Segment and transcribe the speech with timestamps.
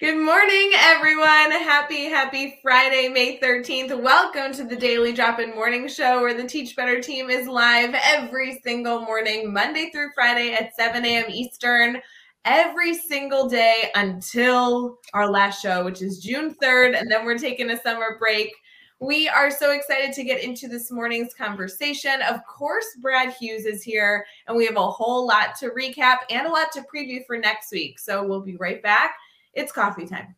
[0.00, 1.50] Good morning, everyone.
[1.50, 4.00] Happy, happy Friday, May 13th.
[4.00, 7.96] Welcome to the Daily Drop In Morning Show, where the Teach Better team is live
[8.04, 11.24] every single morning, Monday through Friday at 7 a.m.
[11.28, 12.00] Eastern,
[12.44, 16.96] every single day until our last show, which is June 3rd.
[16.96, 18.54] And then we're taking a summer break.
[19.00, 22.22] We are so excited to get into this morning's conversation.
[22.22, 26.46] Of course, Brad Hughes is here, and we have a whole lot to recap and
[26.46, 27.98] a lot to preview for next week.
[27.98, 29.16] So we'll be right back.
[29.54, 30.34] It's coffee time.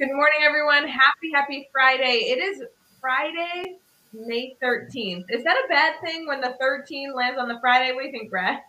[0.00, 0.88] Good morning, everyone.
[0.88, 2.24] Happy, happy Friday.
[2.30, 2.62] It is
[3.02, 3.76] Friday,
[4.14, 5.24] May 13th.
[5.28, 7.92] Is that a bad thing when the 13 lands on the Friday?
[7.92, 8.60] What do you think, Brad?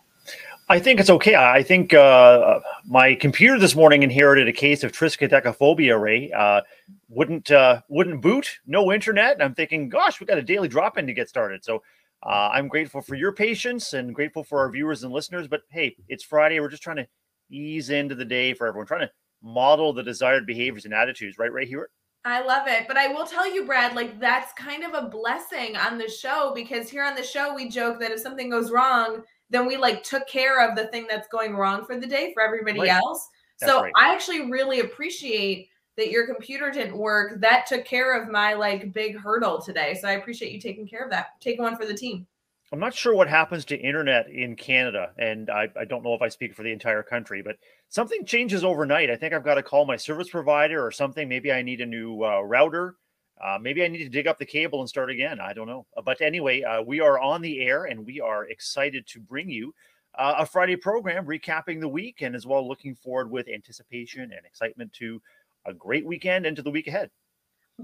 [0.68, 1.34] I think it's okay.
[1.34, 6.30] I think uh, my computer this morning inherited a case of triskaidekaphobia, Ray.
[6.32, 6.60] Uh,
[7.08, 9.32] wouldn't uh, wouldn't boot, no internet.
[9.32, 11.64] And I'm thinking, gosh, we got a daily drop in to get started.
[11.64, 11.82] So
[12.22, 15.48] uh, I'm grateful for your patience and grateful for our viewers and listeners.
[15.48, 16.60] But hey, it's Friday.
[16.60, 17.06] We're just trying to
[17.48, 19.10] ease into the day for everyone, trying to
[19.42, 21.90] model the desired behaviors and attitudes, right, right here.
[22.24, 22.86] I love it.
[22.86, 26.52] But I will tell you, Brad, like that's kind of a blessing on the show
[26.54, 30.02] because here on the show, we joke that if something goes wrong, then we like
[30.02, 32.90] took care of the thing that's going wrong for the day for everybody Right.
[32.90, 33.28] else.
[33.60, 33.92] That's so right.
[33.96, 37.40] I actually really appreciate that your computer didn't work.
[37.40, 39.98] That took care of my like big hurdle today.
[40.00, 42.26] So I appreciate you taking care of that, taking one for the team.
[42.72, 46.22] I'm not sure what happens to internet in Canada, and I, I don't know if
[46.22, 47.56] I speak for the entire country, but
[47.90, 49.10] something changes overnight.
[49.10, 51.28] I think I've got to call my service provider or something.
[51.28, 52.96] Maybe I need a new uh, router.
[53.44, 55.38] Uh, maybe I need to dig up the cable and start again.
[55.38, 55.84] I don't know.
[55.94, 59.50] Uh, But anyway, uh, we are on the air and we are excited to bring
[59.50, 59.74] you
[60.14, 64.46] uh, a Friday program recapping the week and as well looking forward with anticipation and
[64.46, 65.20] excitement to
[65.66, 67.10] a great weekend and to the week ahead.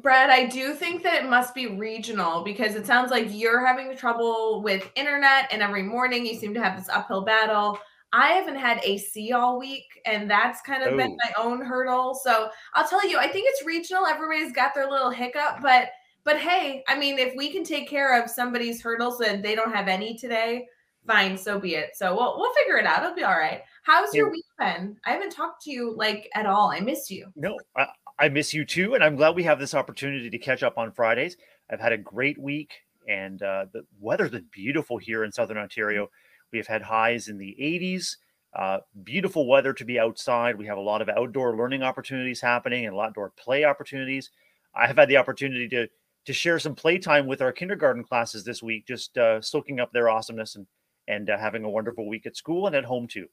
[0.00, 3.96] Brad, I do think that it must be regional because it sounds like you're having
[3.96, 7.78] trouble with internet, and every morning you seem to have this uphill battle.
[8.12, 11.16] I haven't had AC all week, and that's kind of been Oh.
[11.24, 12.14] my own hurdle.
[12.14, 14.06] So I'll tell you, I think it's regional.
[14.06, 15.90] Everybody's got their little hiccup, but
[16.24, 19.74] but hey, I mean, if we can take care of somebody's hurdles and they don't
[19.74, 20.66] have any today,
[21.06, 21.90] fine, so be it.
[21.96, 23.02] So we'll we'll figure it out.
[23.02, 23.62] It'll be all right.
[23.82, 24.96] How's your week been?
[25.04, 26.70] I haven't talked to you like at all.
[26.70, 27.30] I miss you.
[27.36, 27.86] No, I,
[28.18, 30.90] I miss you too, and I'm glad we have this opportunity to catch up on
[30.90, 31.36] Fridays.
[31.70, 32.72] I've had a great week,
[33.08, 36.08] and uh, the weather's been beautiful here in Southern Ontario.
[36.52, 38.16] We have had highs in the 80s.
[38.56, 40.58] Uh, beautiful weather to be outside.
[40.58, 43.64] We have a lot of outdoor learning opportunities happening and a lot of outdoor play
[43.64, 44.30] opportunities.
[44.74, 45.88] I have had the opportunity to
[46.24, 50.08] to share some playtime with our kindergarten classes this week, just uh, soaking up their
[50.08, 50.66] awesomeness and
[51.06, 53.28] and uh, having a wonderful week at school and at home too.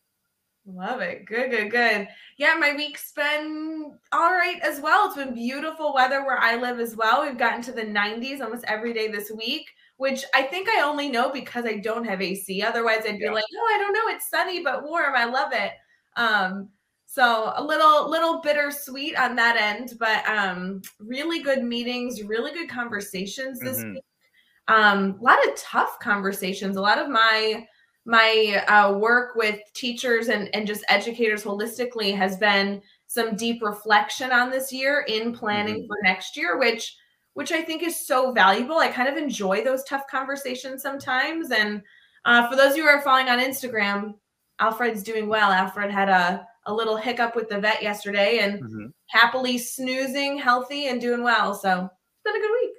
[0.67, 1.25] Love it.
[1.25, 2.07] Good, good, good.
[2.37, 5.05] Yeah, my week's been all right as well.
[5.07, 7.21] It's been beautiful weather where I live as well.
[7.23, 11.07] We've gotten to the 90s almost every day this week, which I think I only
[11.07, 12.63] know because I don't have AC.
[12.63, 13.31] Otherwise, I'd be Yeah.
[13.31, 14.07] like, oh, I don't know.
[14.15, 15.13] It's sunny but warm.
[15.15, 15.73] I love it.
[16.15, 16.69] Um,
[17.05, 22.69] so a little little bittersweet on that end, but um really good meetings, really good
[22.69, 23.93] conversations this Mhm.
[23.93, 24.03] week.
[24.67, 26.77] Um, a lot of tough conversations.
[26.77, 27.67] A lot of my
[28.05, 34.31] my uh, work with teachers and, and just educators holistically has been some deep reflection
[34.31, 35.87] on this year in planning Mhm.
[35.87, 36.95] for next year which
[37.33, 38.77] which i think is so valuable.
[38.77, 41.51] I kind of enjoy those tough conversations sometimes.
[41.51, 41.81] And
[42.25, 44.13] uh, for those of you who are following on instagram
[44.59, 45.51] alfred's doing well.
[45.51, 48.93] Alfred had a, a little hiccup with the vet yesterday and Mhm.
[49.07, 51.53] happily snoozing healthy and doing well.
[51.53, 52.74] So it's been a good week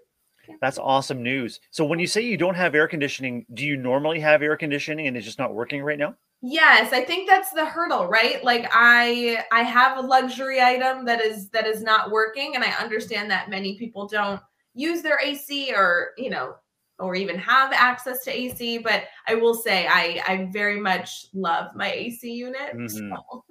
[0.60, 1.60] That's awesome news.
[1.70, 5.06] So when you say you don't have air conditioning, do you normally have air conditioning
[5.06, 6.14] and it's just not working right now?
[6.42, 8.42] Yes, I think that's the hurdle, right?
[8.44, 12.70] Like I I have a luxury item that is that is not working and I
[12.82, 14.40] understand that many people don't
[14.74, 16.54] use their AC or, you know,
[16.98, 21.74] or even have access to AC, but I will say I I very much love
[21.74, 22.74] my AC unit.
[22.74, 22.90] Mhm.
[23.30, 23.44] so-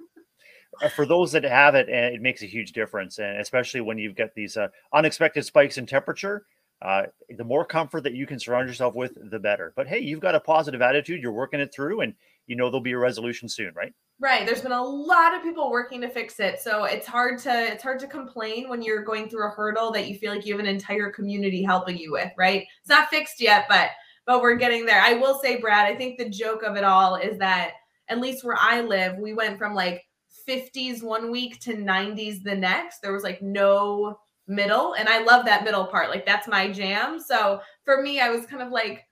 [0.82, 3.96] Uh, For those that have it, uh, it makes a huge difference, and especially when
[3.96, 6.44] you've got these uh, unexpected spikes in temperature.
[6.82, 7.04] Uh,
[7.36, 9.72] the more comfort that you can surround yourself with, the better.
[9.76, 11.22] But hey, you've got a positive attitude.
[11.22, 12.14] You're working it through, and
[12.46, 13.94] you know there'll be a resolution soon, right?
[14.18, 14.46] Right.
[14.46, 16.60] There's been a lot of people working to fix it.
[16.60, 20.08] So it's hard to it's hard to complain when you're going through a hurdle that
[20.08, 22.66] you feel like you have an entire community helping you with, right?
[22.80, 23.90] It's not fixed yet, but
[24.26, 25.00] but we're getting there.
[25.00, 27.72] I will say, Brad, I think the joke of it all is that
[28.08, 30.02] at least where I live, we went from like
[30.48, 33.00] 50s one week to 90s the next.
[33.00, 34.94] There was like no middle.
[34.94, 36.10] And I love that middle part.
[36.10, 37.18] Like that's my jam.
[37.20, 39.04] So for me, I was kind of like,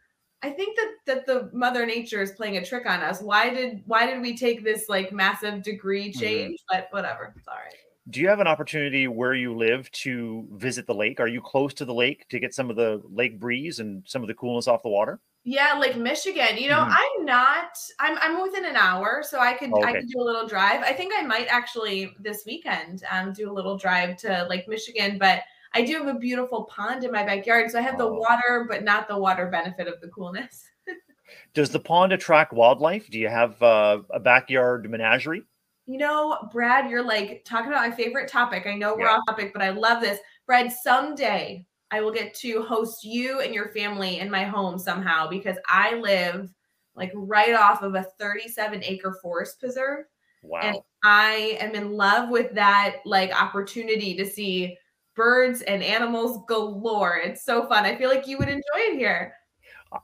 [0.43, 3.21] I think that that the mother nature is playing a trick on us.
[3.23, 6.21] Why did why did we take this like massive degree Mm-hmm.
[6.21, 6.59] change?
[6.69, 7.33] But whatever.
[7.37, 7.75] It's all right.
[8.11, 11.21] Do you have an opportunity where you live to visit the lake?
[11.21, 14.21] Are you close to the lake to get some of the lake breeze and some
[14.21, 15.21] of the coolness off the water?
[15.47, 16.57] Yeah, like Michigan.
[16.57, 16.97] You know, Mhm.
[16.97, 17.77] I'm not.
[18.01, 20.01] I'm I'm within an hour, so I could I Okay.
[20.01, 20.83] could do a little drive.
[20.83, 25.19] I think I might actually this weekend um do a little drive to Lake Michigan,
[25.19, 25.43] but
[25.75, 28.15] I do have a beautiful pond in my backyard, so I have the Oh.
[28.15, 30.65] water, but not the water benefit of the coolness.
[31.55, 33.09] Does the pond attract wildlife?
[33.11, 35.43] Do you have uh, a backyard menagerie?
[35.87, 38.67] You know, Brad, you're like talking about my favorite topic.
[38.67, 39.17] I know we're Yeah.
[39.17, 40.19] off topic, but I love this.
[40.47, 45.29] Brad, someday I will get to host you and your family in my home somehow
[45.29, 46.51] because I live
[46.97, 50.07] like right off of a 37 acre forest preserve.
[50.43, 50.61] Wow.
[50.63, 54.77] And I am in love with that like opportunity to see
[55.15, 57.19] birds and animals galore.
[57.19, 57.85] It's so fun.
[57.85, 59.35] I feel like you would enjoy it here.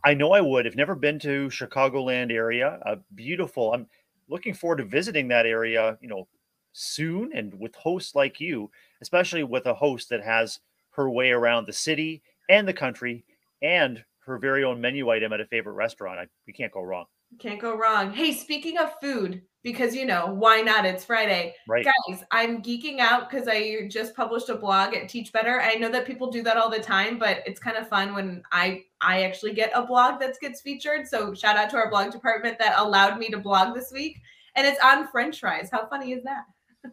[0.04, 0.66] I know I would.
[0.66, 2.78] I've never been to Chicagoland area.
[2.86, 3.72] Uh, beautiful.
[3.72, 3.86] I'm
[4.28, 6.28] looking forward to visiting that area, you know,
[6.72, 8.70] soon and with hosts like you,
[9.02, 10.60] especially with a host that has
[10.90, 13.25] her way around the city and the country
[13.62, 16.19] and her very own menu item at a favorite restaurant.
[16.19, 17.06] I, we can't go wrong.
[17.38, 18.12] Can't go wrong.
[18.12, 20.84] Hey, speaking of food, because you know, why not?
[20.84, 21.54] It's Friday.
[21.69, 21.84] Right.
[21.84, 25.60] Guys, I'm geeking out because I just published a blog at Teach Better.
[25.60, 28.42] I know that people do that all the time, but it's kind of fun when
[28.52, 31.06] I I actually get a blog that gets featured.
[31.06, 34.19] So shout out to our blog department that allowed me to blog this week.
[34.56, 35.69] And it's on French fries.
[35.70, 36.44] How funny is that?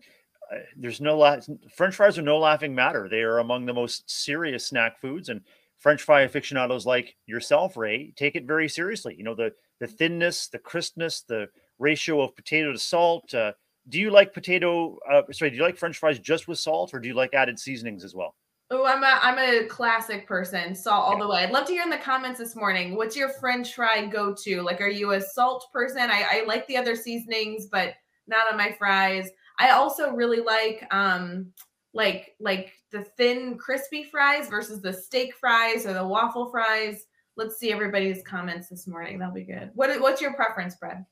[0.76, 1.40] There's no la-
[1.76, 3.08] French fries are no laughing matter.
[3.10, 5.42] They are among the most serious snack foods, and
[5.80, 9.16] French fry aficionados like yourself, Ray, take it very seriously.
[9.18, 11.48] You know the the thinness, the crispness, the
[11.80, 13.34] ratio of potato to salt.
[13.34, 13.54] Uh,
[13.90, 14.98] do you like potato?
[15.10, 17.60] Uh, sorry, do you like French fries just with salt, or do you like added
[17.60, 18.36] seasonings as well?
[18.70, 21.24] Oh, I'm a I'm a classic person, salt all Yeah.
[21.24, 21.44] the way.
[21.44, 22.96] I'd love to hear in the comments this morning.
[22.96, 24.62] What's your French fry go to?
[24.62, 26.10] Like, are you a salt person?
[26.10, 27.94] I, I like the other seasonings, but
[28.28, 29.30] not on my fries.
[29.60, 31.48] I also really like um
[31.94, 37.06] like like the thin crispy fries versus the steak fries or the waffle fries.
[37.36, 39.20] Let's see everybody's comments this morning.
[39.20, 39.72] That'll be good.
[39.74, 41.06] What what's your preference, Brad?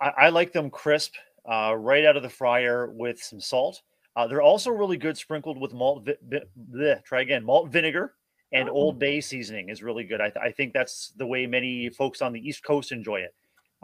[0.00, 1.14] I, I like them crisp,
[1.50, 3.82] uh, right out of the fryer with some salt.
[4.16, 6.04] Uh, they're also really good sprinkled with malt.
[6.04, 8.14] Vi- vi- bleh, try again, malt vinegar
[8.52, 8.72] and Oh.
[8.72, 10.20] Old Bay seasoning is really good.
[10.20, 13.34] I, th- I think that's the way many folks on the East Coast enjoy it.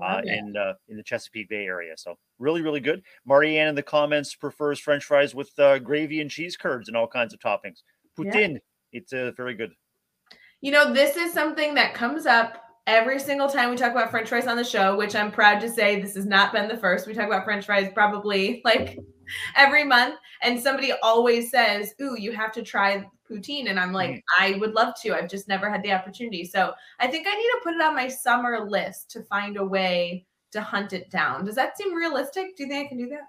[0.02, 3.00] Uh, in uh, in the Chesapeake Bay area, so really, really good.
[3.25, 7.06] Marianne in the comments prefers French fries with uh, gravy and cheese curds and all
[7.06, 7.82] kinds of toppings.
[8.19, 8.25] Yeah.
[8.25, 8.58] Poutine,
[8.93, 9.70] it's uh, very good.
[10.62, 14.28] You know, this is something that comes up every single time we talk about French
[14.28, 17.06] fries on the show, which I'm proud to say this has not been the first.
[17.06, 18.98] We talk about French fries probably like
[19.56, 23.70] every month, and somebody always says, Ooh, you have to try poutine.
[23.70, 25.14] And I'm like, I would love to.
[25.14, 26.44] I've just never had the opportunity.
[26.44, 29.64] So I think I need to put it on my summer list to find a
[29.64, 31.44] way to hunt it down.
[31.44, 32.56] Does that seem realistic?
[32.56, 33.22] Do you think I can do that?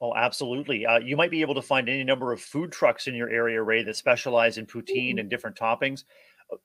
[0.00, 0.86] Oh, absolutely.
[0.86, 3.60] Uh, you might be able to find any number of food trucks in your area,
[3.60, 5.20] Ray, that specialize in poutine Ooh.
[5.20, 6.04] and different toppings.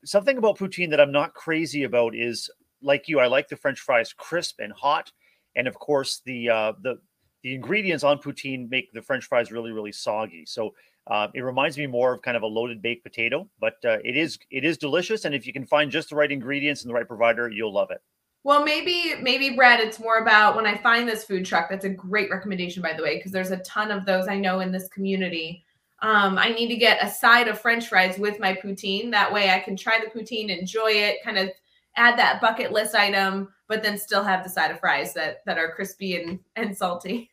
[0.05, 2.49] Something about poutine that I'm not crazy about is,
[2.81, 5.11] like you, I like the French fries crisp and hot,
[5.55, 6.99] and of course the uh, the
[7.43, 10.45] the ingredients on poutine make the French fries really, really soggy.
[10.45, 10.73] So
[11.07, 14.15] uh, it reminds me more of kind of a loaded baked potato, but uh, it
[14.15, 16.93] is it is delicious, and if you can find just the right ingredients and the
[16.93, 18.01] right provider, you'll love it.
[18.45, 21.69] Well, maybe, maybe Brad, it's more about when I find this food truck.
[21.69, 24.59] That's a great recommendation, by the way, because there's a ton of those I know
[24.59, 25.63] in this community.
[26.03, 29.09] Um, I need to get a side of French fries with my poutine.
[29.09, 31.49] That way, I can try the poutine, enjoy it, kind of
[31.95, 35.57] add that bucket list item, but then still have the side of fries that that
[35.57, 37.31] are crispy and and salty.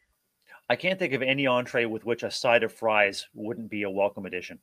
[0.70, 3.90] I can't think of any entree with which a side of fries wouldn't be a
[3.90, 4.60] welcome addition.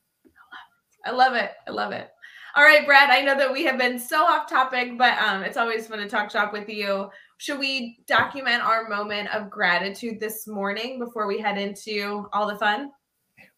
[1.04, 1.52] I love it.
[1.66, 2.08] I love it.
[2.56, 3.10] All right, Brad.
[3.10, 6.08] I know that we have been so off topic, but um, it's always fun to
[6.08, 7.10] talk shop with you.
[7.36, 12.56] Should we document our moment of gratitude this morning before we head into all the
[12.56, 12.90] fun?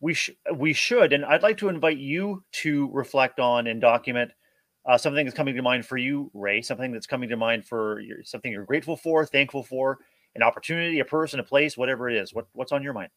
[0.01, 4.31] We sh- we should and i'd like to invite you to reflect on and document
[4.87, 8.01] uh, something that's coming to mind for you ray something that's coming to mind for
[8.01, 9.99] your, something you're grateful for thankful for
[10.35, 13.11] an opportunity a person a place whatever it is what, what's on your mind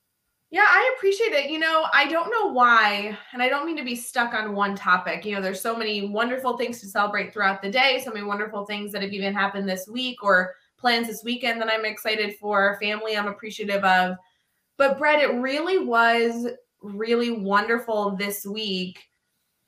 [0.52, 1.50] Yeah, I appreciate it.
[1.50, 4.76] You know, I don't know why, and I don't mean to be stuck on one
[4.76, 5.26] topic.
[5.26, 8.64] You know, there's so many wonderful things to celebrate throughout the day, so many wonderful
[8.64, 12.78] things that have even happened this week or plans this weekend that I'm excited for,
[12.80, 14.16] family I'm appreciative of.
[14.78, 16.48] But Brett, it really was
[16.84, 19.04] really wonderful this week.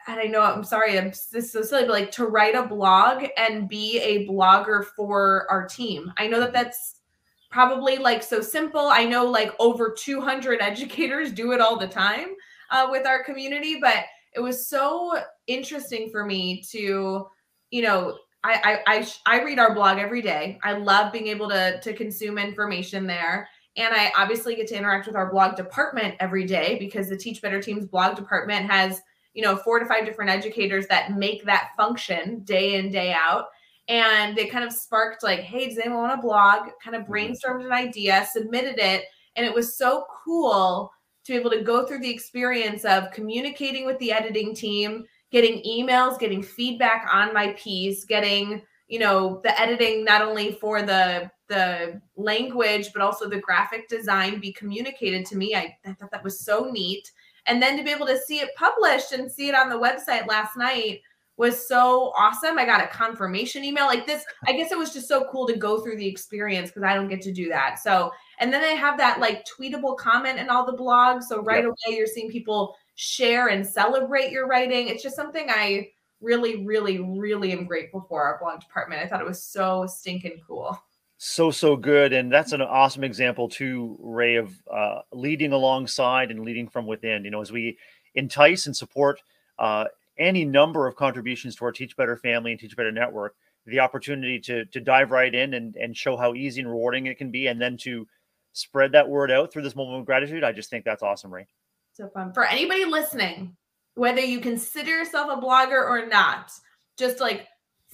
[0.07, 2.67] And I know I'm sorry, I'm this is so silly, but like to write a
[2.67, 6.13] blog and be a blogger for our team.
[6.17, 7.01] I know that that's
[7.50, 8.88] probably like so simple.
[8.88, 12.36] I know like over 200 educators do it all the time
[12.69, 14.03] uh, with our community, but
[14.34, 15.17] it was so
[15.48, 17.27] interesting for me to,
[17.72, 20.60] you know, I, I I I read our blog every day.
[20.63, 23.48] I love being able to to consume information there.
[23.77, 27.41] And I obviously get to interact with our blog department every day because the Teach
[27.41, 29.01] Better Teams blog department has,
[29.34, 33.46] you know, four to five different educators that make that function day in, day out.
[33.88, 36.70] And they kind of sparked like, hey, does anyone want a blog?
[36.84, 37.13] Kind of mm-hmm.
[37.13, 39.03] brainstormed an idea, submitted it.
[39.36, 40.91] And it was so cool
[41.25, 45.62] to be able to go through the experience of communicating with the editing team, getting
[45.63, 51.30] emails, getting feedback on my piece, getting, you know, the editing not only for the
[51.48, 55.54] the language but also the graphic design be communicated to me.
[55.56, 57.12] I, I thought that was so neat.
[57.46, 60.27] And then to be able to see it published and see it on the website
[60.27, 61.01] last night
[61.38, 62.58] was so awesome.
[62.58, 64.24] I got a confirmation email like this.
[64.48, 67.10] I guess it was just so cool to go through the experience because I don't
[67.10, 67.77] get to do that.
[67.80, 71.24] So, and then I have that like tweetable comment in all the blogs.
[71.24, 71.74] So right yep.
[71.88, 74.88] away, you're seeing people share and celebrate your writing.
[74.88, 75.89] It's just something I
[76.25, 79.01] really, really, really am grateful for our blog department.
[79.01, 80.77] I thought it was so stinking cool.
[81.17, 82.12] So so good.
[82.12, 87.24] And that's an awesome example too ray of uh, leading alongside and leading from within.
[87.24, 87.77] You know as we
[88.15, 89.22] entice and support
[89.60, 89.86] uh,
[90.17, 94.39] any number of contributions to our teach better family and teach better network the opportunity
[94.39, 97.48] to to dive right in and and show how easy and rewarding it can be
[97.48, 98.08] and then to
[98.53, 101.48] spread that word out through this moment of gratitude i just think that's awesome ray.
[101.94, 102.34] So fun.
[102.34, 103.55] For anybody listening
[103.96, 106.52] whether you consider yourself a blogger or not
[106.98, 107.48] just like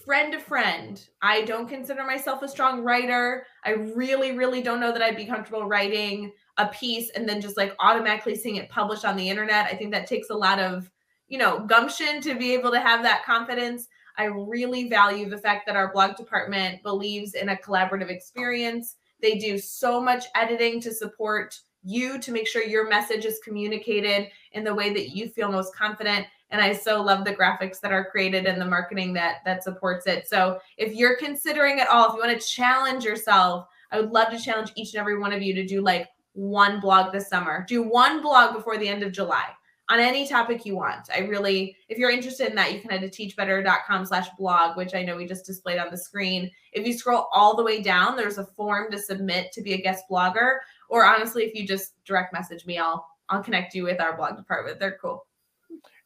[0.06, 1.08] friend to friend.
[1.22, 3.46] I don't consider myself a strong writer.
[3.64, 7.58] I really, really don't know that I'd be comfortable writing a piece and then just
[7.58, 9.68] like automatically seeing it published on the internet.
[9.68, 10.90] I think that takes a lot of,
[11.28, 13.88] you know, gumption to be able to have that confidence.
[14.18, 18.96] I really value the fact that our blog department believes in a collaborative experience.
[19.22, 24.30] They do so much editing to support you to make sure your message is communicated
[24.54, 26.26] in the way that you feel most confident.
[26.50, 30.06] And i so love the graphics that are created and the marketing that that supports
[30.06, 30.28] it.
[30.28, 34.32] So if you're considering at all if you want to challenge yourself i would love
[34.32, 37.66] to challenge each and every one of you to do like one blog this summer.
[37.68, 39.46] Do one blog before the end of july
[39.90, 41.10] on any topic you want.
[41.14, 44.94] I really if you're interested in that you can head to teachbetter.com slash blog which
[44.94, 46.52] i know we just displayed on the screen.
[46.74, 49.82] If you scroll all the way down there's a form to submit to be a
[49.82, 50.58] guest blogger
[50.92, 54.38] or honestly if you just direct message me i'll i'll connect you with our blog
[54.38, 55.26] department they're cool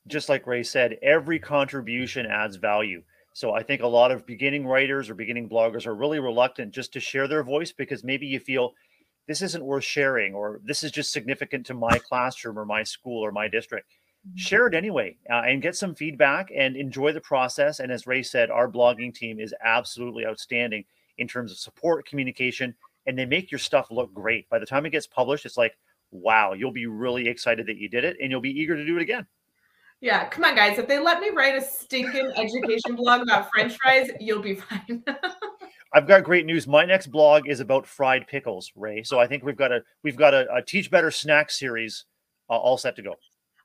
[0.08, 3.02] just like Ray said, every contribution adds value.
[3.34, 6.94] So I think a lot of beginning writers or beginning bloggers are really reluctant just
[6.94, 8.74] to share their voice because maybe you feel
[9.28, 13.26] this isn't worth sharing or this is just significant to my classroom or my school
[13.26, 13.90] or my district.
[14.26, 14.38] Mm-hmm.
[14.38, 17.80] Share it anyway uh, and get some feedback and enjoy the process.
[17.80, 20.86] And as Ray said, our blogging team is absolutely outstanding
[21.18, 22.76] in terms of support, communication,
[23.08, 24.50] and they make your stuff look great.
[24.50, 25.78] By the time it gets published, it's like,
[26.12, 28.98] wow, you'll be really excited that you did it and you'll be eager to do
[28.98, 29.26] it again.
[30.02, 30.78] Yeah, come on, guys.
[30.78, 35.04] If they let me write a stinking education blog about French fries, you'll be fine.
[35.94, 36.68] I've got great news.
[36.68, 39.04] My next blog is about fried pickles, Ray.
[39.04, 42.04] So I think we've got a we've got a, a teach better snack series
[42.50, 43.16] uh, all set to go.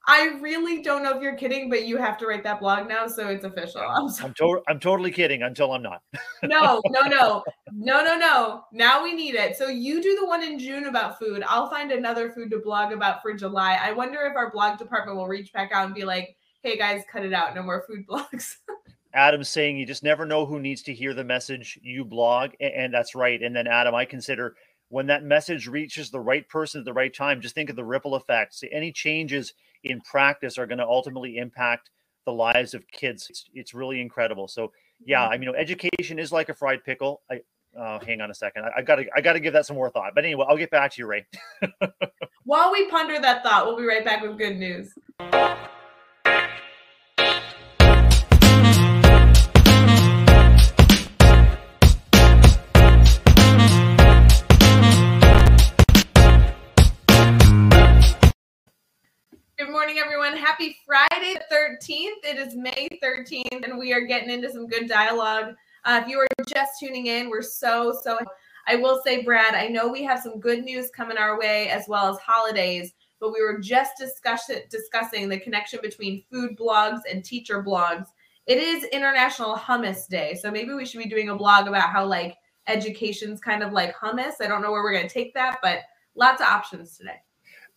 [0.07, 3.07] I really don't know if you're kidding, but you have to write that blog now,
[3.07, 3.81] so it's official.
[3.89, 6.03] I'm, I'm, to- I'm totally kidding until I'm not.
[6.43, 8.65] no, no, no, no, no, no.
[8.73, 9.57] Now we need it.
[9.57, 11.45] So you do the one in June about food.
[11.47, 13.79] I'll find another food to blog about for July.
[13.81, 17.03] I wonder if our blog department will reach back out and be like, "Hey guys,
[17.11, 17.55] cut it out.
[17.55, 18.57] No more food blogs."
[19.13, 22.95] Adam's saying you just never know who needs to hear the message you blog, and
[22.95, 23.43] that's right.
[23.43, 24.55] And then Adam, I consider
[24.89, 27.85] when that message reaches the right person at the right time, just think of the
[27.85, 28.63] ripple effects.
[28.73, 29.55] Any changes
[29.85, 31.91] in practice are going to ultimately impact
[32.27, 33.27] the lives of kids.
[33.31, 34.49] It's, it's really incredible.
[34.49, 34.73] So
[35.05, 35.33] yeah, mm-hmm.
[35.33, 37.23] I mean, you know, education is like a fried pickle.
[37.31, 37.41] I
[37.79, 38.65] uh, hang on a second.
[38.65, 40.13] I, I, gotta I gotta give that some more thought.
[40.15, 41.27] But anyway, I'll get back to you, Ray.
[42.45, 44.93] While we ponder that thought, we'll be right back with good news.
[59.91, 60.37] Morning, everyone.
[60.37, 62.23] Happy Friday the 13th.
[62.23, 65.57] It is May 13th, and we are getting into some good dialogue.
[65.85, 68.17] Uh, if you are just tuning in, we're so, so.
[68.69, 71.87] I will say, Brad, I know we have some good news coming our way as
[71.89, 77.25] well as holidays, but we were just discuss- discussing the connection between food blogs and
[77.25, 78.07] teacher blogs.
[78.47, 82.07] It is International Hummus Day, so maybe we should be doing a blog about how
[82.07, 82.37] like
[82.69, 84.35] education's kind of like hummus.
[84.41, 85.81] I don't know where we're going to take that, but
[86.15, 87.19] lots of options today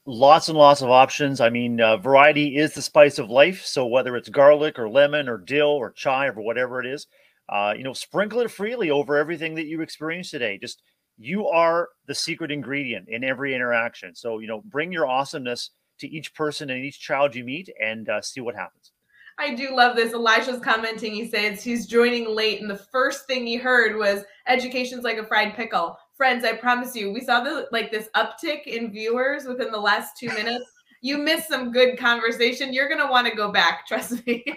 [0.05, 1.39] lots and lots of options.
[1.39, 3.65] I mean, uh, variety is the spice of life.
[3.65, 7.07] So whether it's garlic or lemon or dill or chive or whatever it is,
[7.49, 10.57] uh, you know, sprinkle it freely over everything that you experience today.
[10.57, 10.81] Just
[11.17, 14.15] you are the secret ingredient in every interaction.
[14.15, 18.09] So, you know, bring your awesomeness to each person and each child you meet and
[18.09, 18.91] uh, see what happens.
[19.37, 20.13] I do love this.
[20.13, 21.13] Elijah's commenting.
[21.13, 25.25] He says he's joining late, and the first thing he heard was "Education's like a
[25.25, 29.71] fried pickle." Friends, I promise you, we saw the like this uptick in viewers within
[29.71, 30.65] the last two minutes.
[31.01, 32.73] You missed some good conversation.
[32.73, 33.83] You're gonna want to go back.
[33.87, 34.43] Trust me.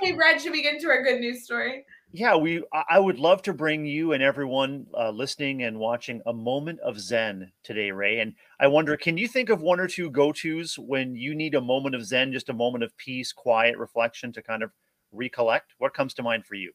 [0.00, 1.84] hey, Brad, should we get into our good news story?
[2.12, 2.62] yeah, we.
[2.88, 6.98] I would love to bring you and everyone uh, listening and watching a moment of
[6.98, 8.20] Zen today, Ray.
[8.20, 11.54] And I wonder, can you think of one or two go tos when you need
[11.54, 14.70] a moment of Zen, just a moment of peace, quiet, reflection to kind of
[15.12, 15.74] recollect?
[15.78, 16.72] What comes to mind for you?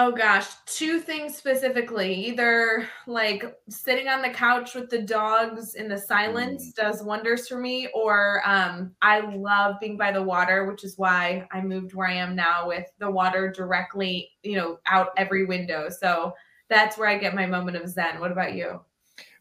[0.00, 2.14] Oh gosh, two things specifically.
[2.14, 6.74] Either like sitting on the couch with the dogs in the silence mm.
[6.74, 11.48] does wonders for me, or um, I love being by the water, which is why
[11.50, 15.88] I moved where I am now with the water directly, you know, out every window.
[15.88, 16.32] So
[16.70, 18.20] that's where I get my moment of zen.
[18.20, 18.80] What about you?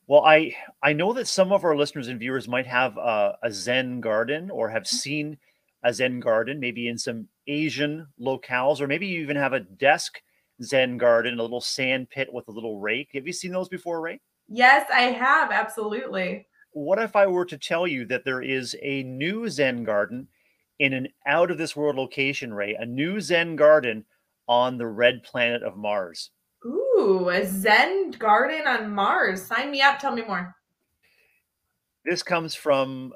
[0.07, 3.51] Well, I I know that some of our listeners and viewers might have a, a
[3.51, 5.37] Zen garden or have seen
[5.83, 10.19] a Zen garden, maybe in some Asian locales, or maybe you even have a desk
[10.63, 13.09] Zen garden, a little sand pit with a little rake.
[13.13, 14.19] Have you seen those before, Ray?
[14.47, 15.51] Yes, I have.
[15.51, 16.47] Absolutely.
[16.71, 20.27] What if I were to tell you that there is a new Zen garden
[20.79, 22.75] in an out of this world location, Ray?
[22.75, 24.05] A new Zen garden
[24.47, 26.31] on the red planet of Mars.
[26.65, 29.43] Ooh, a Zen garden on Mars.
[29.43, 29.99] Sign me up.
[29.99, 30.55] Tell me more.
[32.05, 33.13] This comes from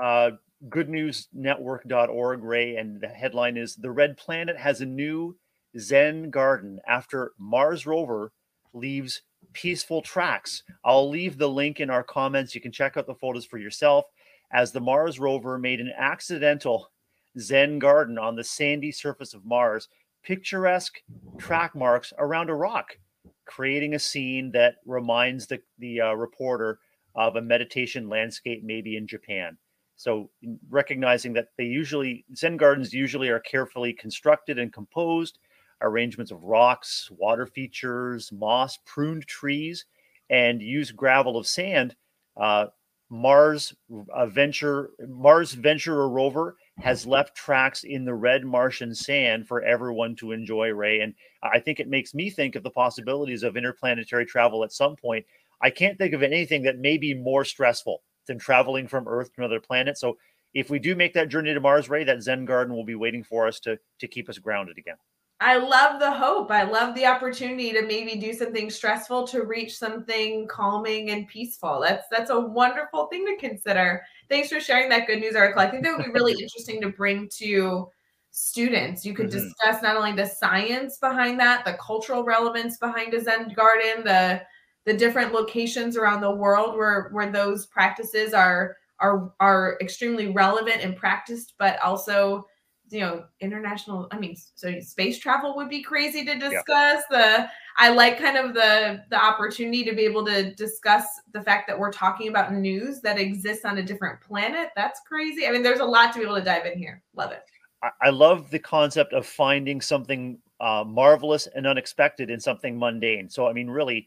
[0.00, 0.30] uh,
[0.68, 5.36] goodnewsnetwork.org, Ray, and the headline is The Red Planet has a new
[5.78, 8.32] Zen Garden after Mars rover
[8.72, 9.22] leaves
[9.52, 10.62] peaceful tracks.
[10.84, 12.54] I'll leave the link in our comments.
[12.54, 14.06] You can check out the photos for yourself
[14.52, 16.90] as the Mars rover made an accidental
[17.38, 19.88] Zen garden on the sandy surface of Mars,
[20.22, 21.02] picturesque
[21.38, 22.98] track marks around a rock,
[23.44, 26.80] creating a scene that reminds the, the uh, reporter
[27.14, 29.56] of a meditation landscape, maybe in Japan.
[29.96, 30.30] So,
[30.70, 35.38] recognizing that they usually, Zen gardens usually are carefully constructed and composed
[35.82, 39.84] arrangements of rocks, water features, moss, pruned trees,
[40.28, 41.96] and used gravel of sand.
[42.36, 42.66] Uh,
[43.10, 50.14] Mars Venture Mars Venturer rover has left tracks in the red Martian sand for everyone
[50.16, 50.68] to enjoy.
[50.68, 54.72] Ray, and I think it makes me think of the possibilities of interplanetary travel at
[54.72, 55.26] some point.
[55.60, 59.40] I can't think of anything that may be more stressful than traveling from Earth to
[59.40, 59.98] another planet.
[59.98, 60.16] So
[60.54, 63.24] if we do make that journey to Mars, Ray, that Zen garden will be waiting
[63.24, 64.96] for us to to keep us grounded again.
[65.42, 66.50] I love the hope.
[66.50, 71.80] I love the opportunity to maybe do something stressful to reach something calming and peaceful.
[71.80, 74.02] That's that's a wonderful thing to consider.
[74.28, 75.62] Thanks for sharing that good news article.
[75.62, 77.88] I think that would be really interesting to bring to
[78.30, 79.06] students.
[79.06, 79.38] You could mm-hmm.
[79.38, 84.42] discuss not only the science behind that, the cultural relevance behind a Zen garden, the
[84.84, 90.82] the different locations around the world where where those practices are are are extremely relevant
[90.82, 92.44] and practiced, but also
[92.90, 97.88] you know international i mean so space travel would be crazy to discuss the i
[97.88, 101.92] like kind of the the opportunity to be able to discuss the fact that we're
[101.92, 104.70] talking about news that exists on a different planet.
[104.76, 105.46] That's crazy.
[105.46, 107.02] I mean there's a lot to be able to dive in here.
[107.14, 107.42] Love it.
[107.82, 113.28] I, I love the concept of finding something uh, marvelous and unexpected in something mundane.
[113.28, 114.06] So i mean really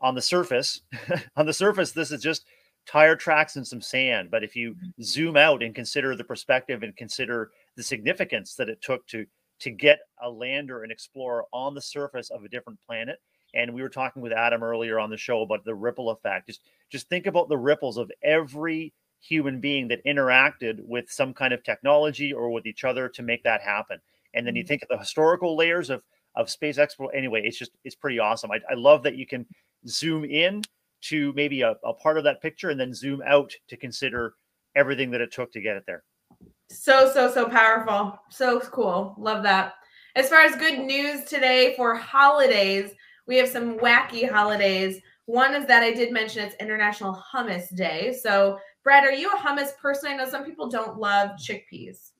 [0.00, 0.82] on the surface
[1.36, 2.44] on the surface this is just
[2.86, 4.30] tire tracks and some sand.
[4.30, 5.02] But if you mm-hmm.
[5.02, 9.26] zoom out and consider the perspective and consider the significance that it took to
[9.58, 13.18] to get a lander and explorer on the surface of a different planet.
[13.54, 16.46] And we were talking with Adam earlier on the show about the ripple effect.
[16.46, 21.54] Just just think about the ripples of every human being that interacted with some kind
[21.54, 23.98] of technology or with each other to make that happen.
[24.34, 24.68] And then you mm-hmm.
[24.68, 26.02] think of the historical layers of
[26.34, 27.08] of space expo.
[27.14, 28.50] Anyway, it's just it's pretty awesome.
[28.50, 29.46] I, I love that you can
[29.88, 30.62] zoom in
[31.02, 34.34] to maybe a, a part of that picture and then zoom out to consider
[34.74, 36.02] everything that it took to get it there.
[36.68, 38.18] So, so, so powerful.
[38.30, 39.14] So cool.
[39.18, 39.74] Love that.
[40.14, 42.92] As far as good news today for holidays,
[43.26, 45.00] we have some wacky holidays.
[45.26, 48.16] One is that I did mention it's International Hummus Day.
[48.22, 50.10] So, Brad, are you a hummus person?
[50.10, 52.12] I know some people don't love chickpeas.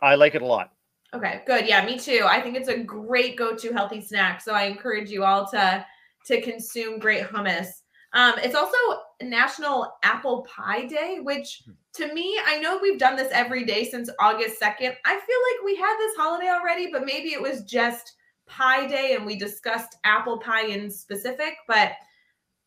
[0.00, 0.72] I like it a lot.
[1.14, 1.66] Okay, good.
[1.66, 2.26] Yeah, me too.
[2.26, 4.40] I think it's a great go-to healthy snack.
[4.40, 5.84] So I encourage you all to
[6.26, 7.68] to consume great hummus.
[8.12, 8.76] Um, it's also
[9.22, 11.72] National Apple Pie Day, which hmm.
[11.94, 14.94] to me, I know we've done this every day since August 2nd.
[15.04, 18.14] I feel like we had this holiday already, but maybe it was just
[18.46, 21.92] Pie Day and we discussed apple pie in specific, but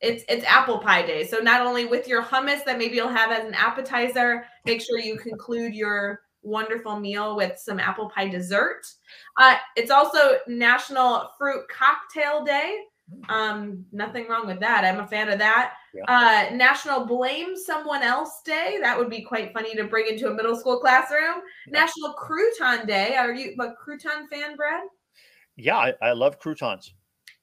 [0.02, 1.26] it's it's apple pie day.
[1.26, 5.00] So not only with your hummus that maybe you'll have as an appetizer, make sure
[5.00, 8.82] you conclude your wonderful meal with some apple pie dessert.
[9.38, 12.80] Uh, it's also National Fruit Cocktail Day.
[13.30, 14.84] Um, nothing wrong with that.
[14.84, 15.74] I'm a fan of that.
[15.94, 16.04] Yeah.
[16.08, 18.80] Uh, National Blame Someone Else Day.
[18.82, 21.42] That would be quite funny to bring into a middle school classroom.
[21.68, 21.82] Yeah.
[21.82, 23.16] National Crouton Day.
[23.16, 24.84] Are you a crouton fan, Brad?
[25.58, 26.94] Yeah, I, I love croutons.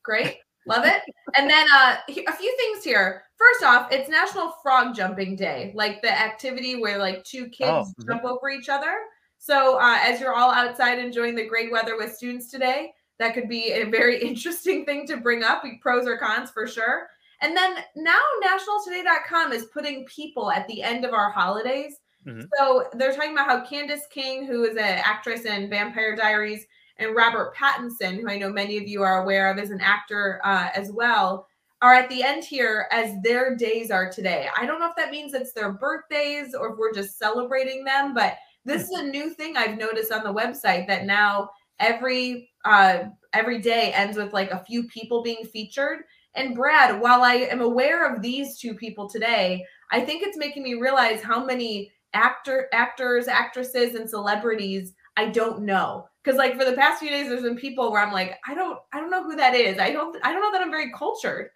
[0.02, 0.38] Great.
[0.66, 1.02] Love it.
[1.36, 3.22] And then uh, a few things here.
[3.36, 7.84] First off, it's National Frog Jumping Day, like the activity where like two kids oh,
[7.84, 8.10] mm-hmm.
[8.10, 8.94] jump over each other.
[9.38, 13.48] So uh, as you're all outside enjoying the great weather with students today, that could
[13.48, 17.08] be a very interesting thing to bring up, pros or cons for sure.
[17.40, 21.96] And then now nationaltoday.com is putting people at the end of our holidays.
[22.26, 22.42] Mm-hmm.
[22.58, 26.66] So they're talking about how Candice King, who is an actress in Vampire Diaries,
[26.98, 30.40] and Robert Pattinson, who I know many of you are aware of as an actor
[30.44, 31.46] uh, as well,
[31.80, 34.48] are at the end here as their days are today.
[34.56, 38.14] I don't know if that means it's their birthdays or if we're just celebrating them,
[38.14, 43.04] but this is a new thing I've noticed on the website that now every uh,
[43.32, 46.00] every day ends with like a few people being featured.
[46.34, 50.62] And Brad, while I am aware of these two people today, I think it's making
[50.62, 56.08] me realize how many actor actors, actresses, and celebrities I don't know.
[56.22, 58.78] Because like for the past few days, there's been people where I'm like, I don't,
[58.92, 59.80] I don't know who that is.
[59.80, 61.50] I don't, I don't know that I'm very cultured.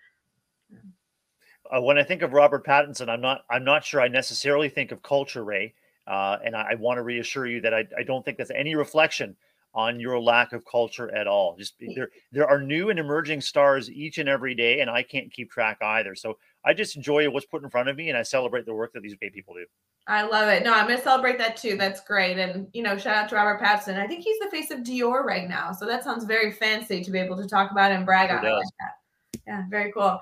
[1.71, 4.91] Uh, when I think of Robert Pattinson, I'm not, I'm not sure I necessarily think
[4.91, 5.75] of culture, Ray.
[6.09, 8.75] Uh, and I, I want to reassure you that I, I don't think that's any
[8.75, 9.37] reflection
[9.75, 11.57] on your lack of culture at all.
[11.57, 15.33] Just there, there are new and emerging stars each and every day, and I can't
[15.33, 16.15] keep track either.
[16.15, 18.93] So I just enjoy what's put in front of me, and I celebrate the work
[18.93, 19.65] that these great people do.
[20.07, 20.65] I love it.
[20.65, 21.77] No, I'm going to celebrate that too.
[21.77, 22.39] That's great.
[22.39, 23.99] And, you know, shout out to Robert Pattinson.
[23.99, 25.73] I think he's the face of Dior right now.
[25.73, 28.65] So that sounds very fancy to be able to talk about and brag on like
[28.81, 29.41] that.
[29.47, 30.21] Yeah, very cool.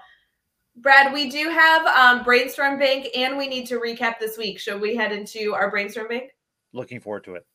[0.76, 4.58] Brad, we do have um, Brainstorm Bank and we need to recap this week.
[4.58, 6.30] Should we head into our Brainstorm Bank?
[6.72, 7.46] Looking forward to it.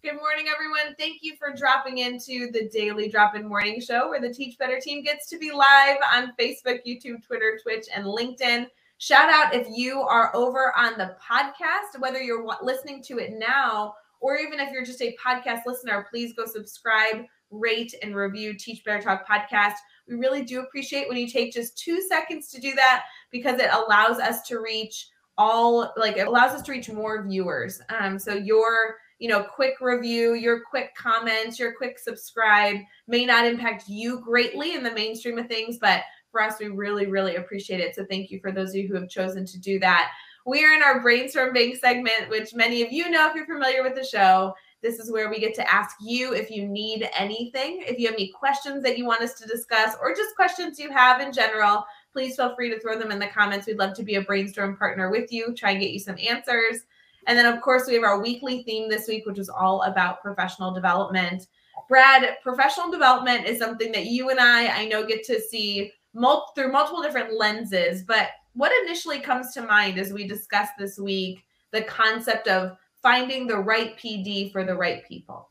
[0.00, 0.94] Good morning, everyone.
[0.96, 4.78] Thank you for dropping into the Daily Drop In Morning Show, where the Teach Better
[4.78, 8.68] team gets to be live on Facebook, YouTube, Twitter, Twitch, and LinkedIn.
[8.98, 13.96] Shout out if you are over on the podcast, whether you're listening to it now
[14.20, 18.84] or even if you're just a podcast listener, please go subscribe, rate, and review Teach
[18.84, 19.74] Better Talk podcast.
[20.06, 23.70] We really do appreciate when you take just two seconds to do that because it
[23.72, 27.80] allows us to reach all, like, it allows us to reach more viewers.
[27.88, 32.76] Um, so your you know, quick review, your quick comments, your quick subscribe
[33.06, 37.06] may not impact you greatly in the mainstream of things, but for us, we really,
[37.06, 37.94] really appreciate it.
[37.94, 40.10] So thank you for those of you who have chosen to do that.
[40.46, 43.82] We are in our brainstorm bank segment, which many of you know if you're familiar
[43.82, 44.54] with the show.
[44.80, 48.14] This is where we get to ask you if you need anything, if you have
[48.14, 51.84] any questions that you want us to discuss, or just questions you have in general.
[52.12, 53.66] Please feel free to throw them in the comments.
[53.66, 56.84] We'd love to be a brainstorm partner with you, try and get you some answers.
[57.28, 60.22] And then, of course, we have our weekly theme this week, which is all about
[60.22, 61.46] professional development.
[61.86, 66.50] Brad, professional development is something that you and I, I know, get to see mul-
[66.54, 68.02] through multiple different lenses.
[68.02, 73.46] But what initially comes to mind as we discuss this week the concept of finding
[73.46, 75.50] the right PD for the right people?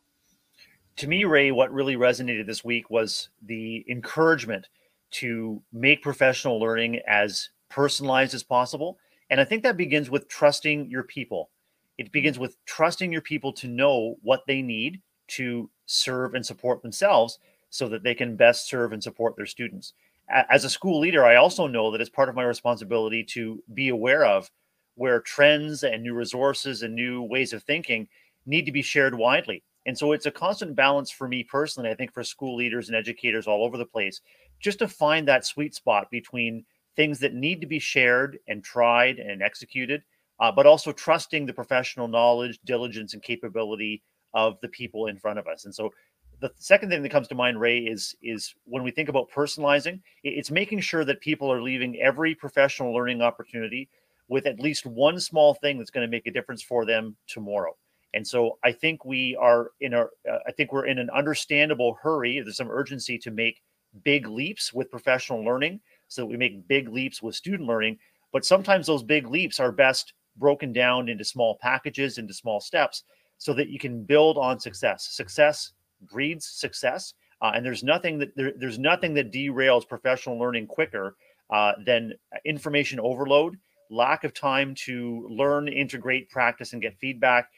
[0.97, 4.67] To me, Ray, what really resonated this week was the encouragement
[5.11, 8.97] to make professional learning as personalized as possible.
[9.29, 11.51] And I think that begins with trusting your people.
[11.97, 16.81] It begins with trusting your people to know what they need to serve and support
[16.81, 19.93] themselves so that they can best serve and support their students.
[20.29, 23.89] As a school leader, I also know that it's part of my responsibility to be
[23.89, 24.49] aware of
[24.95, 28.07] where trends and new resources and new ways of thinking
[28.45, 29.63] need to be shared widely.
[29.85, 32.95] And so it's a constant balance for me personally, I think for school leaders and
[32.95, 34.19] educators all over the place,
[34.59, 39.19] just to find that sweet spot between things that need to be shared and tried
[39.19, 40.03] and executed
[40.39, 44.01] uh, but also trusting the professional knowledge, diligence, and capability
[44.33, 45.65] of the people in front of us.
[45.65, 45.91] And so,
[46.39, 50.01] the second thing that comes to mind, Ray, is is when we think about personalizing,
[50.23, 53.89] it's making sure that people are leaving every professional learning opportunity
[54.27, 57.75] with at least one small thing that's going to make a difference for them tomorrow.
[58.13, 61.97] And so, I think we are in a, uh, I think we're in an understandable
[62.01, 62.39] hurry.
[62.39, 63.61] There's some urgency to make
[64.03, 67.97] big leaps with professional learning, so that we make big leaps with student learning.
[68.31, 73.03] But sometimes those big leaps are best broken down into small packages, into small steps,
[73.37, 75.07] so that you can build on success.
[75.11, 75.73] Success
[76.11, 81.15] breeds success, uh, and there's nothing that there, there's nothing that derails professional learning quicker
[81.49, 82.13] uh, than
[82.45, 83.57] information overload,
[83.89, 87.49] lack of time to learn, integrate, practice, and get feedback.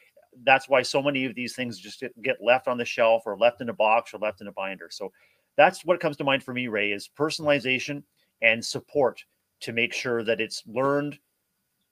[0.44, 3.60] That's why so many of these things just get left on the shelf or left
[3.60, 4.88] in a box or left in a binder.
[4.90, 5.12] So
[5.56, 8.02] that's what comes to mind for me, Ray, is personalization
[8.42, 9.24] and support
[9.60, 11.18] to make sure that it's learned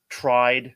[0.08, 0.74] tried,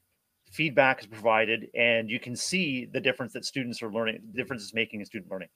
[0.53, 4.62] feedback is provided, and you can see the difference that students are learning, the difference
[4.62, 5.49] is making in student learning.